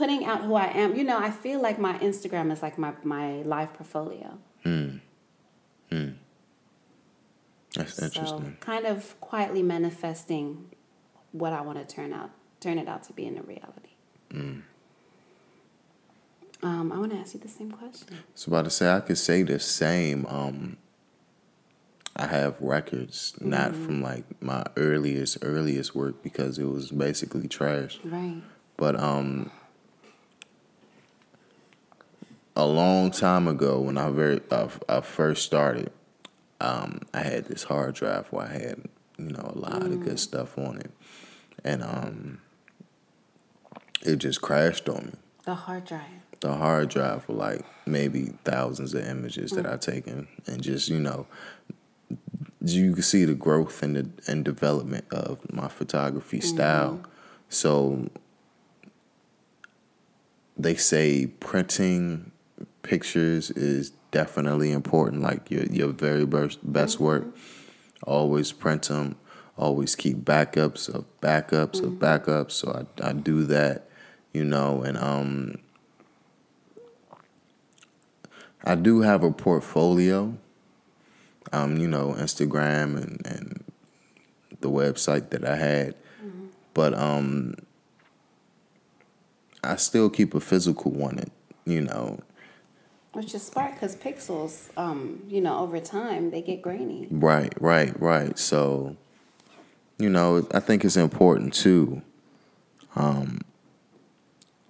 putting 0.00 0.24
out 0.24 0.40
who 0.46 0.54
I 0.54 0.68
am. 0.82 0.96
You 0.96 1.04
know, 1.04 1.18
I 1.18 1.30
feel 1.30 1.60
like 1.60 1.78
my 1.78 1.94
Instagram 1.98 2.50
is 2.54 2.62
like 2.62 2.76
my 2.78 2.92
my 3.04 3.42
live 3.54 3.72
portfolio. 3.74 4.38
That's 7.76 7.94
So 7.94 8.04
interesting. 8.06 8.56
kind 8.60 8.86
of 8.86 9.18
quietly 9.20 9.62
manifesting 9.62 10.46
what 11.32 11.52
I 11.52 11.60
want 11.60 11.78
to 11.78 11.94
turn 11.96 12.12
out, 12.12 12.30
turn 12.60 12.78
it 12.78 12.88
out 12.88 13.02
to 13.04 13.12
be 13.12 13.24
in 13.26 13.38
a 13.38 13.42
reality. 13.42 13.94
Mm. 14.32 14.62
Um, 16.62 16.92
I 16.92 16.98
want 16.98 17.12
to 17.12 17.18
ask 17.18 17.34
you 17.34 17.40
the 17.40 17.48
same 17.48 17.70
question. 17.70 18.18
So 18.34 18.50
about 18.50 18.64
to 18.64 18.70
say 18.70 18.90
I 18.90 19.00
could 19.00 19.18
say 19.18 19.42
the 19.42 19.58
same. 19.58 20.26
Um, 20.26 20.76
I 22.16 22.26
have 22.26 22.60
records 22.60 23.34
not 23.40 23.72
Mm-hmm. 23.72 23.84
from 23.84 24.02
like 24.02 24.24
my 24.42 24.64
earliest 24.76 25.38
earliest 25.42 25.94
work 25.94 26.22
because 26.22 26.58
it 26.58 26.64
was 26.64 26.90
basically 26.90 27.46
trash. 27.48 28.00
Right. 28.04 28.42
But 28.76 28.98
um, 28.98 29.50
a 32.60 32.66
long 32.66 33.10
time 33.10 33.48
ago 33.48 33.80
when 33.80 33.96
I 33.96 34.10
very 34.10 34.40
uh, 34.50 34.68
I 34.88 35.00
first 35.00 35.44
started, 35.44 35.90
um, 36.60 37.00
I 37.14 37.22
had 37.22 37.46
this 37.46 37.64
hard 37.64 37.94
drive 37.94 38.26
where 38.30 38.46
I 38.46 38.52
had 38.52 38.82
you 39.16 39.30
know 39.30 39.52
a 39.54 39.58
lot 39.58 39.82
of 39.82 40.04
good 40.04 40.20
stuff 40.20 40.58
on 40.58 40.76
it, 40.78 40.90
and 41.64 41.82
um, 41.82 42.40
it 44.02 44.16
just 44.16 44.42
crashed 44.42 44.88
on 44.90 45.06
me. 45.06 45.12
The 45.44 45.54
hard 45.54 45.86
drive. 45.86 46.02
The 46.40 46.54
hard 46.54 46.90
drive 46.90 47.24
for 47.24 47.32
like 47.32 47.64
maybe 47.86 48.34
thousands 48.44 48.92
of 48.94 49.06
images 49.06 49.52
that 49.52 49.64
I've 49.64 49.80
taken, 49.80 50.28
and 50.46 50.62
just 50.62 50.90
you 50.90 51.00
know, 51.00 51.26
you 52.60 52.92
can 52.92 53.02
see 53.02 53.24
the 53.24 53.34
growth 53.34 53.82
and 53.82 53.96
the 53.96 54.10
and 54.30 54.44
development 54.44 55.06
of 55.10 55.50
my 55.50 55.68
photography 55.68 56.40
style. 56.40 57.00
So 57.48 58.10
they 60.58 60.74
say 60.74 61.26
printing 61.26 62.32
pictures 62.90 63.52
is 63.52 63.90
definitely 64.10 64.72
important. 64.72 65.22
Like 65.22 65.48
your 65.50 65.64
your 65.66 65.88
very 65.88 66.26
best 66.26 66.58
best 66.62 66.98
work, 66.98 67.24
always 68.02 68.50
print 68.52 68.88
them. 68.88 69.16
Always 69.56 69.94
keep 69.94 70.18
backups 70.18 70.92
of 70.92 71.04
backups 71.20 71.82
of 71.82 71.92
backups. 71.94 72.52
So 72.52 72.86
I 73.02 73.08
I 73.10 73.12
do 73.12 73.44
that, 73.44 73.88
you 74.34 74.44
know, 74.44 74.82
and 74.82 74.98
um. 74.98 75.58
I 78.62 78.74
do 78.74 79.00
have 79.00 79.24
a 79.24 79.30
portfolio, 79.30 80.36
um, 81.50 81.78
you 81.78 81.88
know, 81.88 82.14
Instagram 82.18 83.02
and, 83.02 83.26
and 83.26 83.64
the 84.60 84.68
website 84.68 85.30
that 85.30 85.46
I 85.46 85.56
had, 85.56 85.94
but 86.74 86.92
um, 86.92 87.54
I 89.64 89.76
still 89.76 90.10
keep 90.10 90.34
a 90.34 90.40
physical 90.40 90.90
one. 90.90 91.20
It, 91.20 91.32
you 91.64 91.80
know, 91.80 92.20
Which 93.12 93.34
is 93.34 93.42
smart 93.42 93.74
because 93.74 93.96
pixels, 93.96 94.68
um, 94.76 95.24
you 95.28 95.40
know, 95.40 95.58
over 95.58 95.80
time 95.80 96.30
they 96.30 96.42
get 96.42 96.62
grainy. 96.62 97.08
right, 97.10 97.52
right, 97.60 98.00
right. 98.00 98.38
So, 98.38 98.96
you 99.98 100.08
know, 100.08 100.46
I 100.54 100.60
think 100.60 100.84
it's 100.84 100.96
important 100.96 101.52
to 101.54 102.02
um, 102.94 103.40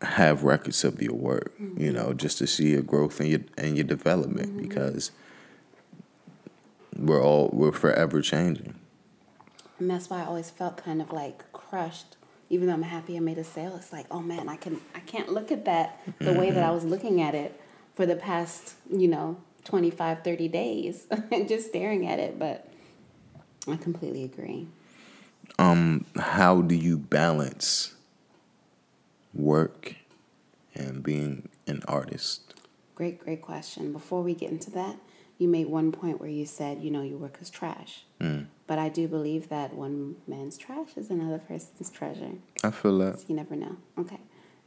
have 0.01 0.43
records 0.43 0.85
of 0.85 1.03
your 1.03 1.15
work. 1.15 1.53
You 1.77 1.93
know, 1.93 2.15
just 2.15 2.39
to 2.39 2.47
see 2.47 2.71
your 2.71 2.83
growth 2.83 3.21
and 3.21 3.29
your 3.29 3.41
and 3.59 3.77
your 3.77 3.85
development 3.85 4.57
because 4.57 5.11
we're 6.97 7.23
all 7.23 7.51
we're 7.53 7.73
forever 7.73 8.23
changing. 8.23 8.75
And 9.79 9.91
that's 9.91 10.11
why 10.11 10.23
I 10.23 10.27
always 10.27 10.51
felt 10.51 10.77
kind 10.77 11.01
of 11.03 11.13
like 11.13 11.51
crushed. 11.53 12.17
Even 12.49 12.67
though 12.67 12.75
I'm 12.75 12.83
happy 12.83 13.17
I 13.17 13.21
made 13.21 13.39
a 13.39 13.45
sale, 13.45 13.77
it's 13.77 13.93
like, 13.93 14.07
oh 14.11 14.21
man, 14.21 14.49
I 14.49 14.57
can 14.57 14.81
I 14.95 15.01
can't 15.01 15.29
look 15.29 15.53
at 15.53 15.67
that 15.67 16.01
the 16.19 16.33
way 16.33 16.51
that 16.51 16.65
I 16.65 16.71
was 16.71 16.85
looking 16.85 17.21
at 17.21 17.35
it 17.35 17.60
for 18.01 18.07
the 18.07 18.17
past, 18.17 18.77
you 18.91 19.07
know, 19.07 19.37
25, 19.65 20.25
30 20.25 20.49
days. 20.49 21.07
Just 21.47 21.69
staring 21.69 22.07
at 22.07 22.19
it. 22.19 22.39
But 22.39 22.67
I 23.69 23.77
completely 23.77 24.25
agree. 24.25 24.69
Um, 25.59 26.07
how 26.17 26.63
do 26.63 26.75
you 26.75 26.97
balance 26.97 27.95
work 29.35 29.97
and 30.75 31.03
being 31.03 31.51
an 31.67 31.83
artist? 31.87 32.55
Great, 32.95 33.23
great 33.23 33.43
question. 33.43 33.93
Before 33.93 34.23
we 34.23 34.33
get 34.33 34.51
into 34.51 34.71
that, 34.71 34.97
you 35.37 35.47
made 35.47 35.67
one 35.67 35.93
point 35.93 36.21
where 36.21 36.31
you 36.31 36.47
said, 36.47 36.81
you 36.81 36.91
know, 36.91 37.03
your 37.03 37.19
work 37.19 37.37
is 37.43 37.51
trash. 37.51 38.05
But 38.67 38.79
I 38.79 38.89
do 38.89 39.09
believe 39.09 39.51
that 39.51 39.75
one 39.75 40.17
man's 40.27 40.57
trash 40.57 40.97
is 40.97 41.11
another 41.11 41.39
person's 41.39 41.91
treasure. 41.99 42.33
I 42.65 42.71
feel 42.71 42.97
that. 43.01 43.19
So 43.19 43.27
you 43.29 43.35
never 43.35 43.57
know. 43.57 43.77
Okay. 43.99 44.21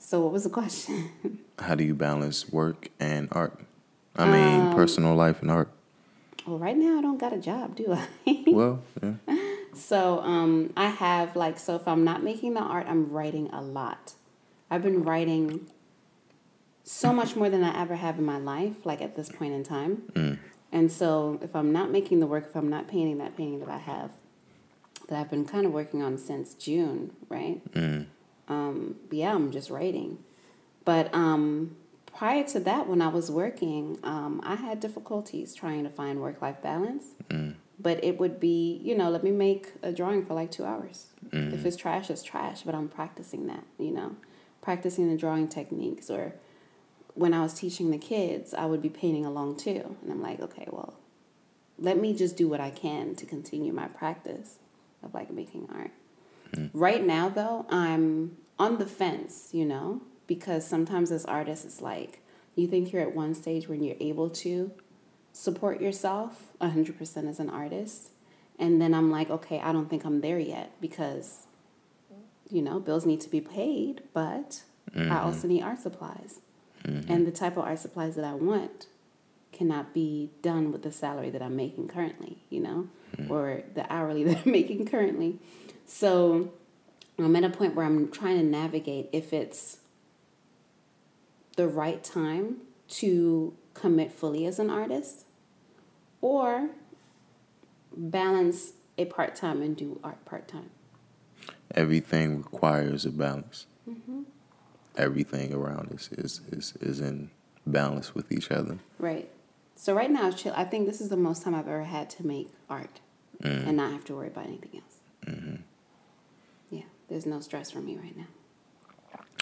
So 0.04 0.20
what 0.20 0.34
was 0.34 0.44
the 0.44 0.50
question? 0.50 1.10
How 1.60 1.76
do 1.76 1.84
you 1.84 1.96
balance 1.96 2.50
work 2.50 2.90
and 3.00 3.30
art? 3.32 3.58
I 4.18 4.26
mean, 4.26 4.68
um, 4.68 4.76
personal 4.76 5.16
life 5.16 5.42
and 5.42 5.50
art. 5.50 5.70
well, 6.46 6.60
right 6.60 6.78
now 6.78 7.00
I 7.00 7.02
don't 7.02 7.18
got 7.18 7.32
a 7.32 7.38
job, 7.38 7.78
do 7.78 7.94
I? 7.94 8.44
Well, 8.48 8.84
yeah. 9.02 9.14
so 9.74 10.20
um, 10.20 10.74
I 10.76 10.90
have 10.90 11.36
like 11.38 11.58
so 11.58 11.76
if 11.76 11.88
I'm 11.88 12.04
not 12.04 12.22
making 12.22 12.54
the 12.54 12.60
art, 12.60 12.86
I'm 12.88 13.12
writing 13.12 13.50
a 13.52 13.62
lot. 13.62 14.14
I've 14.70 14.84
been 14.84 15.04
writing 15.04 15.68
so 16.84 17.14
much 17.14 17.38
more 17.38 17.50
than 17.50 17.64
I 17.64 17.82
ever 17.82 17.96
have 17.96 18.20
in 18.20 18.26
my 18.26 18.38
life, 18.38 18.86
like 18.86 19.02
at 19.02 19.16
this 19.16 19.30
point 19.30 19.54
in 19.54 19.64
time. 19.64 20.04
Mm. 20.14 20.38
And 20.74 20.92
so 20.92 21.40
if 21.42 21.56
I'm 21.56 21.72
not 21.72 21.92
making 21.92 22.20
the 22.20 22.28
work, 22.28 22.48
if 22.50 22.56
I'm 22.56 22.70
not 22.70 22.90
painting 22.90 23.20
that 23.20 23.38
painting 23.38 23.62
that 23.62 23.70
I 23.70 23.78
have, 23.78 24.12
that 25.08 25.18
I've 25.18 25.30
been 25.30 25.46
kind 25.46 25.66
of 25.66 25.72
working 25.72 26.04
on 26.04 26.18
since 26.18 26.54
June, 26.56 27.16
right? 27.30 27.64
Mm. 27.72 28.08
Um, 28.48 28.96
yeah, 29.12 29.34
I'm 29.34 29.52
just 29.52 29.70
writing. 29.70 30.20
But 30.86 31.14
um, 31.14 31.76
prior 32.16 32.44
to 32.46 32.60
that, 32.62 32.88
when 32.88 33.02
I 33.02 33.08
was 33.08 33.32
working, 33.32 33.98
um, 34.04 34.42
I 34.44 34.56
had 34.56 34.80
difficulties 34.80 35.56
trying 35.56 35.84
to 35.84 35.90
find 35.90 36.20
work 36.22 36.42
life 36.42 36.62
balance. 36.62 37.06
But 37.80 38.04
it 38.04 38.20
would 38.20 38.40
be, 38.40 38.80
you 38.84 38.96
know, 38.96 39.10
let 39.10 39.24
me 39.24 39.32
make 39.32 39.74
a 39.82 39.92
drawing 39.92 40.26
for 40.26 40.34
like 40.36 40.52
two 40.52 40.64
hours. 40.64 41.08
If 41.54 41.66
it's 41.66 41.76
trash, 41.78 42.10
it's 42.10 42.24
trash. 42.24 42.62
But 42.64 42.76
I'm 42.76 42.88
practicing 42.88 43.48
that, 43.48 43.64
you 43.80 43.92
know, 43.92 44.16
practicing 44.62 45.10
the 45.10 45.18
drawing 45.18 45.48
techniques. 45.48 46.10
Or 46.10 46.36
when 47.16 47.34
I 47.34 47.42
was 47.42 47.54
teaching 47.54 47.92
the 47.92 47.98
kids, 47.98 48.54
I 48.54 48.66
would 48.66 48.82
be 48.82 48.90
painting 48.90 49.26
along 49.26 49.58
too. 49.58 49.98
And 50.02 50.12
I'm 50.12 50.22
like, 50.22 50.40
okay, 50.40 50.68
well, 50.72 50.94
let 51.80 51.98
me 51.98 52.14
just 52.14 52.38
do 52.38 52.48
what 52.48 52.62
I 52.62 52.70
can 52.70 53.16
to 53.16 53.26
continue 53.26 53.74
my 53.74 53.88
practice 53.88 54.60
of 55.02 55.14
like 55.14 55.32
making 55.32 55.68
art. 55.74 55.92
Mm. 56.56 56.70
Right 56.74 57.06
now, 57.06 57.30
though, 57.30 57.66
I'm 57.70 58.38
on 58.60 58.78
the 58.78 58.86
fence, 58.86 59.50
you 59.52 59.66
know, 59.66 60.02
because 60.28 60.66
sometimes 60.66 61.12
as 61.12 61.26
artists, 61.26 61.66
it's 61.66 61.82
like 61.82 62.22
you 62.56 62.68
think 62.68 62.92
you're 62.92 63.02
at 63.02 63.16
one 63.16 63.34
stage 63.34 63.68
when 63.68 63.84
you're 63.84 63.98
able 64.00 64.30
to 64.30 64.72
support 65.32 65.82
yourself 65.82 66.52
100% 66.62 67.30
as 67.30 67.40
an 67.40 67.50
artist. 67.50 68.12
And 68.60 68.82
then 68.82 68.94
I'm 68.94 69.12
like, 69.12 69.30
okay, 69.30 69.60
I 69.60 69.72
don't 69.72 69.90
think 69.90 70.06
I'm 70.06 70.22
there 70.22 70.40
yet 70.40 70.80
because, 70.80 71.48
you 72.50 72.62
know, 72.62 72.80
bills 72.80 73.06
need 73.06 73.20
to 73.22 73.30
be 73.30 73.42
paid, 73.42 74.04
but 74.14 74.62
I 74.96 75.00
mm-hmm. 75.00 75.12
also 75.12 75.48
need 75.48 75.64
art 75.64 75.80
supplies. 75.80 76.40
Mm-hmm. 76.86 77.12
And 77.12 77.26
the 77.26 77.32
type 77.32 77.58
of 77.58 77.64
art 77.64 77.80
supplies 77.80 78.16
that 78.16 78.26
I 78.26 78.34
want 78.34 78.88
cannot 79.52 79.94
be 79.94 80.30
done 80.42 80.72
with 80.72 80.84
the 80.84 80.92
salary 80.92 81.30
that 81.32 81.42
I'm 81.42 81.56
making 81.56 81.88
currently, 81.88 82.38
you 82.50 82.60
know, 82.60 82.88
mm. 83.16 83.30
or 83.30 83.64
the 83.74 83.92
hourly 83.92 84.24
that 84.26 84.46
I'm 84.46 84.52
making 84.52 84.86
currently. 84.86 85.40
So 85.86 86.52
I'm 87.18 87.36
at 87.36 87.44
a 87.44 87.50
point 87.50 87.76
where 87.76 87.86
I'm 87.86 88.12
trying 88.12 88.38
to 88.38 88.44
navigate 88.44 89.10
if 89.12 89.34
it's 89.34 89.80
the 91.56 91.68
right 91.68 92.04
time 92.04 92.58
to 92.88 93.54
commit 93.74 94.12
fully 94.12 94.46
as 94.46 94.60
an 94.60 94.70
artist 94.70 95.26
or 96.22 96.70
balance 97.96 98.74
a 98.98 99.06
part 99.06 99.36
time 99.36 99.62
and 99.62 99.76
do 99.76 100.00
art 100.04 100.24
part 100.26 100.48
time. 100.48 100.70
Everything 101.76 102.38
requires 102.38 103.06
a 103.06 103.12
balance. 103.12 103.66
Mm-hmm. 103.90 104.22
Everything 104.96 105.54
around 105.54 105.92
us 105.92 106.10
is, 106.12 106.42
is, 106.52 106.74
is 106.80 107.00
in 107.00 107.32
balance 107.66 108.14
with 108.14 108.32
each 108.32 108.52
other. 108.52 108.78
Right. 109.00 109.30
So 109.76 109.94
right 109.94 110.12
now, 110.12 110.32
chill. 110.32 110.54
I 110.56 110.66
think 110.66 110.86
this 110.86 111.02
is 111.02 111.10
the 111.10 111.18
most 111.18 111.44
time 111.44 111.56
I've 111.56 111.68
ever 111.68 111.84
had 111.84 112.10
to 112.12 112.26
make 112.26 112.50
art 112.70 113.00
mm. 113.42 113.68
and 113.68 113.78
not 113.78 113.92
have 113.92 114.06
to 114.06 114.16
worry 114.16 114.28
about 114.28 114.46
anything 114.46 114.82
else. 114.82 115.00
Yeah, 115.28 115.58
there's 117.10 117.26
no 117.26 117.40
stress 117.40 117.72
for 117.72 117.80
me 117.80 117.98
right 117.98 118.16
now. 118.18 118.28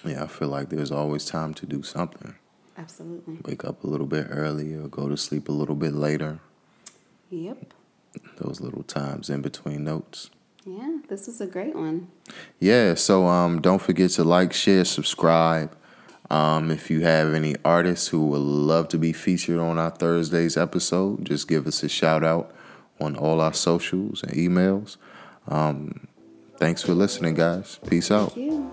Yeah, 0.04 0.24
I 0.24 0.28
feel 0.28 0.47
like 0.47 0.69
there's 0.69 0.91
always 0.91 1.26
time 1.26 1.54
to 1.56 1.65
do 1.65 1.84
something. 1.84 2.36
Absolutely. 2.78 3.38
Wake 3.45 3.63
up 3.63 3.84
a 3.84 3.88
little 3.88 4.08
bit 4.08 4.28
earlier, 4.30 4.88
go 4.88 5.08
to 5.08 5.17
sleep 5.17 5.50
a 5.50 5.52
little 5.52 5.76
bit 5.76 5.93
later. 5.93 6.39
Yep. 7.30 7.74
Those 8.38 8.60
little 8.60 8.84
times 8.84 9.30
in 9.30 9.41
between 9.41 9.84
notes. 9.84 10.32
Yeah, 10.65 10.97
this 11.08 11.28
is 11.28 11.41
a 11.41 11.47
great 11.47 11.76
one. 11.76 12.08
Yeah, 12.60 12.95
so 12.95 13.26
um, 13.26 13.62
don't 13.62 13.82
forget 13.82 14.12
to 14.12 14.24
like, 14.24 14.54
share, 14.54 14.86
subscribe. 14.86 15.76
Um, 16.30 16.71
if 16.71 16.89
you 16.89 17.02
have 17.02 17.34
any 17.34 17.56
artists 17.65 18.08
who 18.08 18.28
would 18.28 18.39
love 18.41 18.88
to 18.89 18.97
be 18.97 19.12
featured 19.12 19.60
on 19.60 19.78
our 19.78 19.89
Thursday's 19.89 20.56
episode, 20.56 21.26
just 21.26 21.47
give 21.47 21.67
us 21.67 21.84
a 21.84 21.89
shout 21.89 22.24
out 22.24 22.54
on 23.00 23.15
all 23.15 23.41
our 23.41 23.54
socials 23.54 24.24
and 24.24 24.32
emails. 24.34 24.97
Um, 25.47 26.08
thanks 26.62 26.84
for 26.84 26.93
listening, 26.93 27.34
guys. 27.34 27.80
Peace 27.89 28.12
out. 28.12 28.34
Thank 28.34 28.52
you. 28.52 28.71